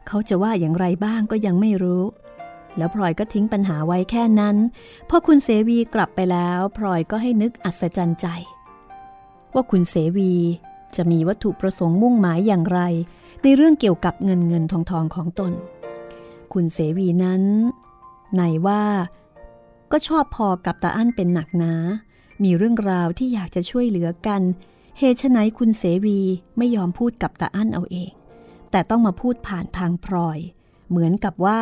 [0.08, 2.04] เขาจะว่าอย่างไรบ้างก็ยังไม่รู้
[2.78, 4.58] แล้วพลอยก็ทิ้งปัญหาไว้แค่นั้น
[5.10, 8.28] พอคุณเสวีกลับไปแล้วพลอยก็ให้นึกอัศจรรย์ใจ
[9.54, 10.34] ว่าคุณเสวี
[10.96, 12.80] จะมีวัตถุประสงค์มุ่งหมายอย่างไร
[13.44, 15.54] ในเรื่องเกี่ยวกับเงินเงินทองทองของตน
[16.54, 17.44] คุณเสวีนั้น
[18.34, 18.84] ไหนว่า
[19.92, 21.74] ก็ชอบพอกับตาอั้นเป็นหนักหนา
[22.44, 24.42] มีเรื่องราวที่อยากจะช่วยเหลือกัน
[25.00, 26.20] เหตุไฉนคุณเสวี
[26.58, 28.12] ไม่ยอมพูดกับตาอั้นเอาเอง
[28.72, 30.40] แต่ต้องมาพูดผ่านทางพลอย
[30.90, 31.62] เหมือนกับว่า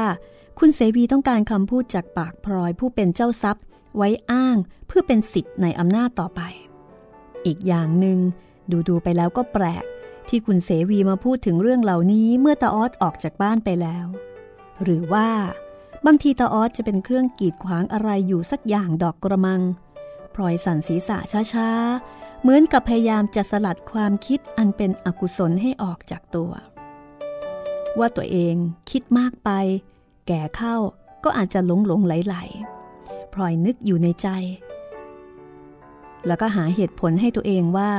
[0.59, 3.63] คุณเสวีต้องการคำพูดจากปากพลอยผู้เป็นเจ้าทรัพย์
[3.97, 4.57] ไว้อ้าง
[4.87, 6.41] เพื่อเป็นสิทธิ์ในอำนาจต่อไป
[7.45, 8.19] อีกอย่างหนึง่ง
[8.71, 9.83] ดูดูไปแล้วก็แปลก
[10.29, 14.07] ที่คุณเสวีมาพูดถึงเรื่องเหล่านี้เมื่อตาออสออกจากบ้านไปแล้ว
[14.83, 15.27] หรือว่า
[16.05, 19.61] บางทีตาออสจะเป็นเครื่องกีดขวางอะไรอยู่สักอย่างดอกกระมัง
[20.35, 21.17] พลอยสั่นศีรษะ
[21.53, 26.51] ช้าๆ เหมือนกับพยายามจะสลัดความคิดอันเป็นอกุศลให้ออกจากตัว
[27.99, 28.55] ว่าตัวเอง
[28.91, 29.49] คิดมากไป
[30.27, 30.75] แก่เข้า
[31.23, 34.27] ก็อาจจะหลงหลงไหลๆพลอยนึกอยู่ในใจ
[36.27, 37.91] แล้วก็หาเหตุผลให้ตัวเองว่า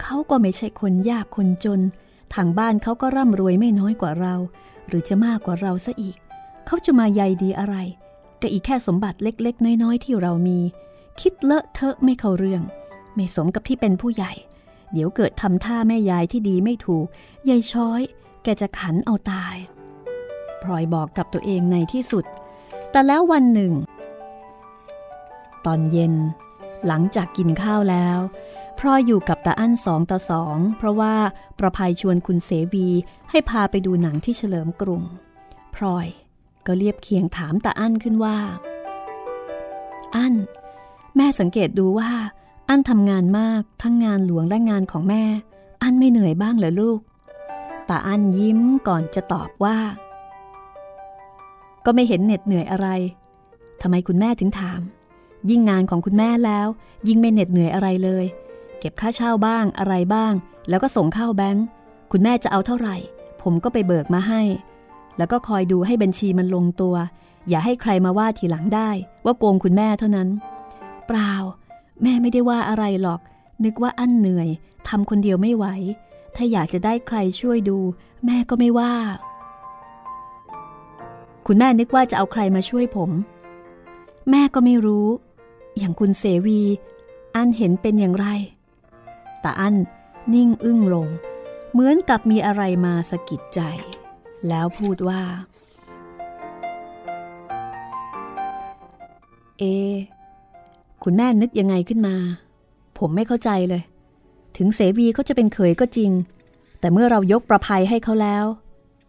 [0.00, 1.80] เขาก็ไม่ใช่คนยากคนจน
[2.34, 4.34] ทางบ้านเขาก็ร่ำรวยไม่น้อยกว่าเรา
[4.86, 6.18] หรือจะมากกว่าเราซะอีก
[6.72, 7.76] เขาจะมาใยดีอะไร
[8.40, 10.58] ก็อีกแค่สมบัติเล็กๆ น้อยๆ ที่เรามี
[11.20, 12.62] คิดเลอะเทอะไม่เข้าเรื่อง
[13.14, 14.32] ไม่สมกับที่เป็นผู้ใหญ่
[14.92, 17.06] เดี๋ยวเกิดทำท่าแม่ยายที่ดีไม่ถูก
[17.48, 18.00] ยายช้อย
[18.42, 19.56] แกจะขันเอาตาย
[20.62, 22.24] พลอยบอกกับตัวเองในที่สุด
[22.90, 23.72] แต่แล้ววันหนึ่ง
[25.66, 26.14] ตอนเย็น
[26.86, 28.18] หลังจากกินข้าวแล้ว
[28.78, 31.14] พลอยอยู่กับตาอั้นสองต่อสองเพราะว่า
[31.58, 32.88] ประภัยชวนคุณเสวี
[33.30, 35.02] ให้พาไปดูหนังที่เฉลิมกรุง
[35.76, 36.08] พลอย
[36.66, 38.36] ก็เรียบเคียงถามตาอั้นขึ้นว่า
[40.16, 40.34] อั้น
[41.16, 42.10] แม่สังเกตดูว่า
[42.68, 45.24] อั้นทำงานมากทั้งงานหลวงและงานของแม่
[45.82, 47.00] อั้นไม่เหนื่อยบ้างเหรอลูก
[47.88, 49.78] ตาอั้นยิ้มก่อนจะตอบว่า
[51.84, 52.88] ก็ไม่เห็นเหน็ดเหนื่อยอะไร
[53.82, 54.80] ทำไมคุณแม่ถึงถาม
[55.50, 56.66] ยิ่งงานของคุณแม่แล้ว
[57.08, 58.24] ยิ่งไม่เหน็ดเหนื่อยอะไรเลย
[58.78, 60.32] เก็บค่าเช่าบ้างอะไรบ้าง
[60.68, 61.64] แล้วก็ส่งเข้าแบงค์
[62.12, 62.96] คุณแม่จะเอาเท่าไหร่
[63.42, 64.42] ผมก็ไปเบิกมาให้
[65.18, 66.94] แล้วก็คอยดูให้บัญชีมันลงตัว
[67.48, 68.90] อย่าให้ใครมาว่าทีหลังได้
[69.24, 70.28] ว่าโกงคุณแม่เท่านั้น
[71.06, 71.32] เปล่า
[72.02, 73.20] แม่ไม่ได้ว่าอะไรหรอก
[73.64, 74.48] นึกว่าอั้นเหนื่อย
[74.88, 75.66] ทำคนเดียวไม่ไหว
[76.36, 77.78] ถ้าอยากจะได้ใครช่วยดู
[78.26, 78.94] แม่ก็ไม่ว่า
[81.46, 83.10] คุณแม่นึกว่าจะเอาใครมาช่วยผม
[84.30, 85.06] แม่ก็ไม่รู้
[85.78, 86.60] อย่างคุณเสวี
[87.36, 88.26] อันเห็นเป็นอย่างไร
[89.40, 89.74] แต่อัน
[90.34, 91.08] นิ่งอึ้งลง
[91.72, 93.60] เหมือนกับมีอะไรมาสะกิดใจ
[94.48, 95.20] แล้วพูดว่า
[99.58, 99.62] เอ
[101.04, 102.16] คุณแม่นึกยังไงขึ้นมา
[102.98, 103.82] ผมไม่เข้าใจเลย
[104.56, 106.10] ถึงเสวีเขาจะเป็นเขยก็จริง
[106.80, 108.44] แต่เมื่อเรายกประภัยให้เขาแล้ว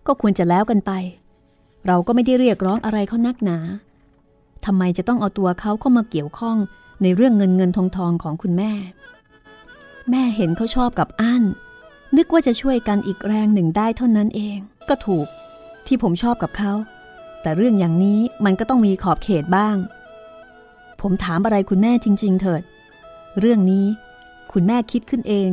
[0.07, 0.91] ก็ควรจะแล้วกันไป
[1.87, 3.57] เราก็ไม่ได้เรียกร้องอะไรเขานักหนา
[4.65, 6.57] ทำไมจะต้องเอาตัวเขาเข้ามาเกี่ยวข้อง
[7.01, 8.71] ในเรื่องเงินเงินทองทองของคุณแม่
[10.09, 11.43] แม่เห็นเขาชอบกับอั้น
[12.17, 14.57] นึกว่าจะช่วยกันอีกแรงหนึ่งได้เท่านั้นเอง
[14.89, 15.27] ก็ถูก
[15.85, 16.73] ที่ผมชอบกับเขา
[17.41, 19.75] แต่เรื่องอย่างนี้มันก็ต้องมีขอบเขตบ้าง
[21.01, 22.61] ผมถามอะไรคุณแม่จริง ๆ เถิด
[23.39, 23.85] เรื่องนี้
[24.51, 25.49] คุณแม่คิดขึ้นเอง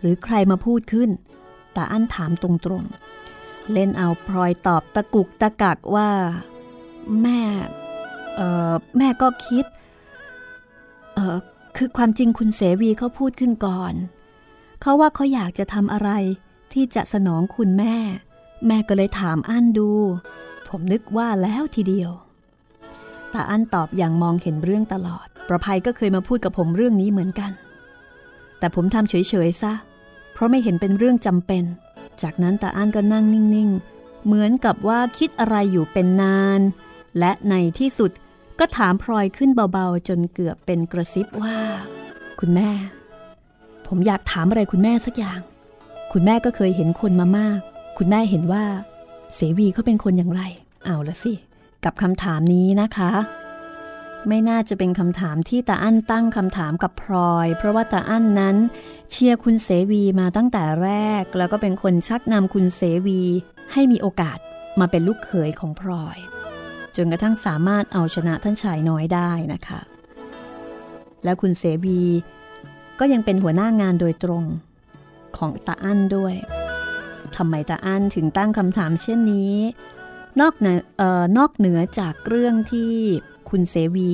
[0.00, 1.10] หรือใครมาพูดขึ้น
[1.72, 6.10] แต่อั้นถามตรงๆ เล่นเอาพลอยตอบตะกุกตะกักว่า
[7.22, 7.40] แม่
[8.36, 9.64] เออแม่ก็คิด
[11.14, 11.38] เออ
[11.76, 13.94] คือความจริงคุณเสวีเขาพูดขึ้นก่อน
[14.80, 16.10] เขาว่าเขาอยากจะทำอะไร
[16.72, 17.94] ที่จะสนองคุณแม่
[18.66, 19.90] แม่ก็เลยถามอั้นดู
[20.68, 22.10] ผมนึกว่าแล้วทีเดียว
[23.30, 27.50] แต่อั้นตอบอย่างมองเห็นเรื่องตลอด ประภัยก็เคยมาพูดกับผมเรื่องนี้เหมือนกัน
[28.58, 29.14] แต่ผมทำเฉ
[29.46, 29.72] ยๆซะ
[30.32, 31.64] เพราะไม่เห็นเป็นเรื่องจำเป็น
[32.22, 36.60] จากนั้นตาอั้นก็นั่งนิ่งๆ เหมือนกับว่าคิดอะไรอยู่เป็นนาน
[37.18, 38.10] และในที่สุด
[38.58, 41.56] ก็ถามพลอยขึ้นเบาๆ จนเกือบเป็นกระซิบว่า
[42.40, 42.70] คุณแม่
[43.90, 45.40] ผมอยากถามอะไรคุณแม่สักอย่าง
[46.12, 47.58] คุณแม่ก็เคยเห็นคนมามาก
[47.98, 48.64] คุณแม่เห็นว่า
[49.34, 50.42] เสวีเขาเป็นคนอย่างไร
[50.84, 51.32] เอาละสิ
[51.84, 53.12] กับคำถามนี้นะคะ
[54.28, 58.56] ไม่น่าจะเป็นคำถามที่ตาอั้นตั้งคำถามกับพลอย เพราะว่าตาอั้นนั้น
[59.10, 60.90] เชียร์คุณเสวีมาตั้งแต่แร
[61.22, 63.20] ก แล้วก็เป็นคนชักนำคุณเสวี
[63.72, 64.38] ให้มีโอกาส
[64.80, 66.18] มาเป็นลูกเขยของพลอย
[66.96, 69.80] จนกระทั่งสามารถเอาชนะท่านชายน้อยได้นะคะ
[71.24, 72.00] และคุณเสวี
[73.00, 74.44] ก็ยังเป็นหัวหน้างานโดยตรง
[75.36, 76.34] ของตาอั้นด้วย
[77.36, 79.56] ทำไมตาอั้นถึงตั้งคำถามเช่นนี้
[80.40, 80.80] นอกเหนือ
[81.38, 82.92] นอกเหนือจากเรื่องที่
[83.50, 84.12] คุณเสวี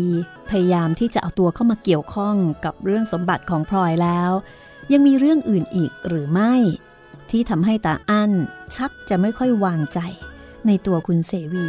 [0.51, 4.31] พยายามที่จะเอาตัวเข้ามาเกี่ยวข้องกับเรื่องสมบัติของพลอยแล้ว
[4.93, 6.55] ยังมีเรื่องอื่นอีกหรือไม่
[7.31, 8.33] ที่ทำให้ตาอั้น
[8.75, 9.99] ชักจะไม่ค่อยวางใจ
[10.67, 11.69] ในตัวคุณเสวี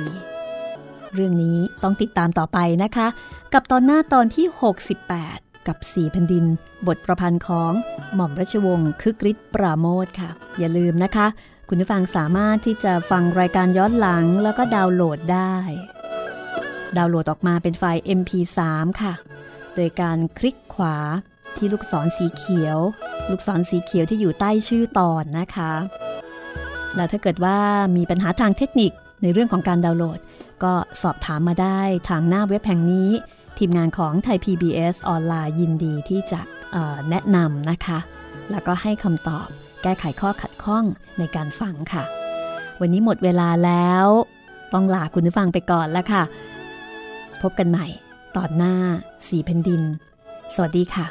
[1.14, 3.08] เรื่องนี้ต้องติดตามต่อไปนะคะ
[3.54, 4.46] กับตอนหน้าตอนที่
[5.02, 6.46] 68 กับสี่แผ่นดิน
[6.88, 7.72] บทประพันธ์ของ
[8.16, 11.28] หม่อมราชวงศ์คึกฤทธิ์ปราโมทค่ะ อย่าลืมนะคะ
[11.70, 15.56] คุณผู้ฟังสามารถที่จะฟังรายการย้อนหลังแล้วก็ดาวน์โหลดได้
[16.98, 18.60] ดาวน์โหลดออกมาเป็นไฟล์ MP3
[19.02, 19.14] ค่ะ
[19.76, 20.98] โดยการคลิกขวา
[21.56, 22.78] ที่ลูกศรสีเขียว
[23.30, 25.74] ลูกศรสีเขียวที่อยู่ใต้ชื่อตอนนะคะ
[26.96, 27.58] แล้วถ้าเกิดว่า
[27.98, 28.92] มีปัญหาทางเทคนิค
[29.22, 30.20] ในเรื่องของการดาวน์โหลด
[30.64, 33.10] ก็สอบถามมาได้ทางหน้าเว็บแห่งนี้
[33.58, 36.42] ทีมงานของไทย PBS ออนไลน์ยินดีที่จะ
[37.10, 38.00] แนะนำนะคะ
[38.52, 39.48] แล้วก็ให้คำตอบ
[39.84, 40.86] แก้ไขข้อขัดข้อง
[41.18, 42.04] ในการฟังค่ะ
[42.80, 44.08] วันนี้หมดเวลาแล้ว
[44.74, 46.24] ต้องลาคุณผู้ฟังไปก่อนแล้วค่ะ
[47.42, 47.86] พบกันใหม่
[48.38, 48.76] ตอนหน้า
[49.28, 49.82] สีแผ่นดิน
[50.56, 51.06] สวัสดีค่ะ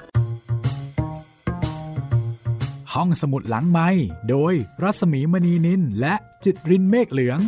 [2.93, 3.89] ห้องสมุดหลังไม้
[4.31, 7.41] โดยรัสมีมณีนินและจิตรินเมฆเหลือง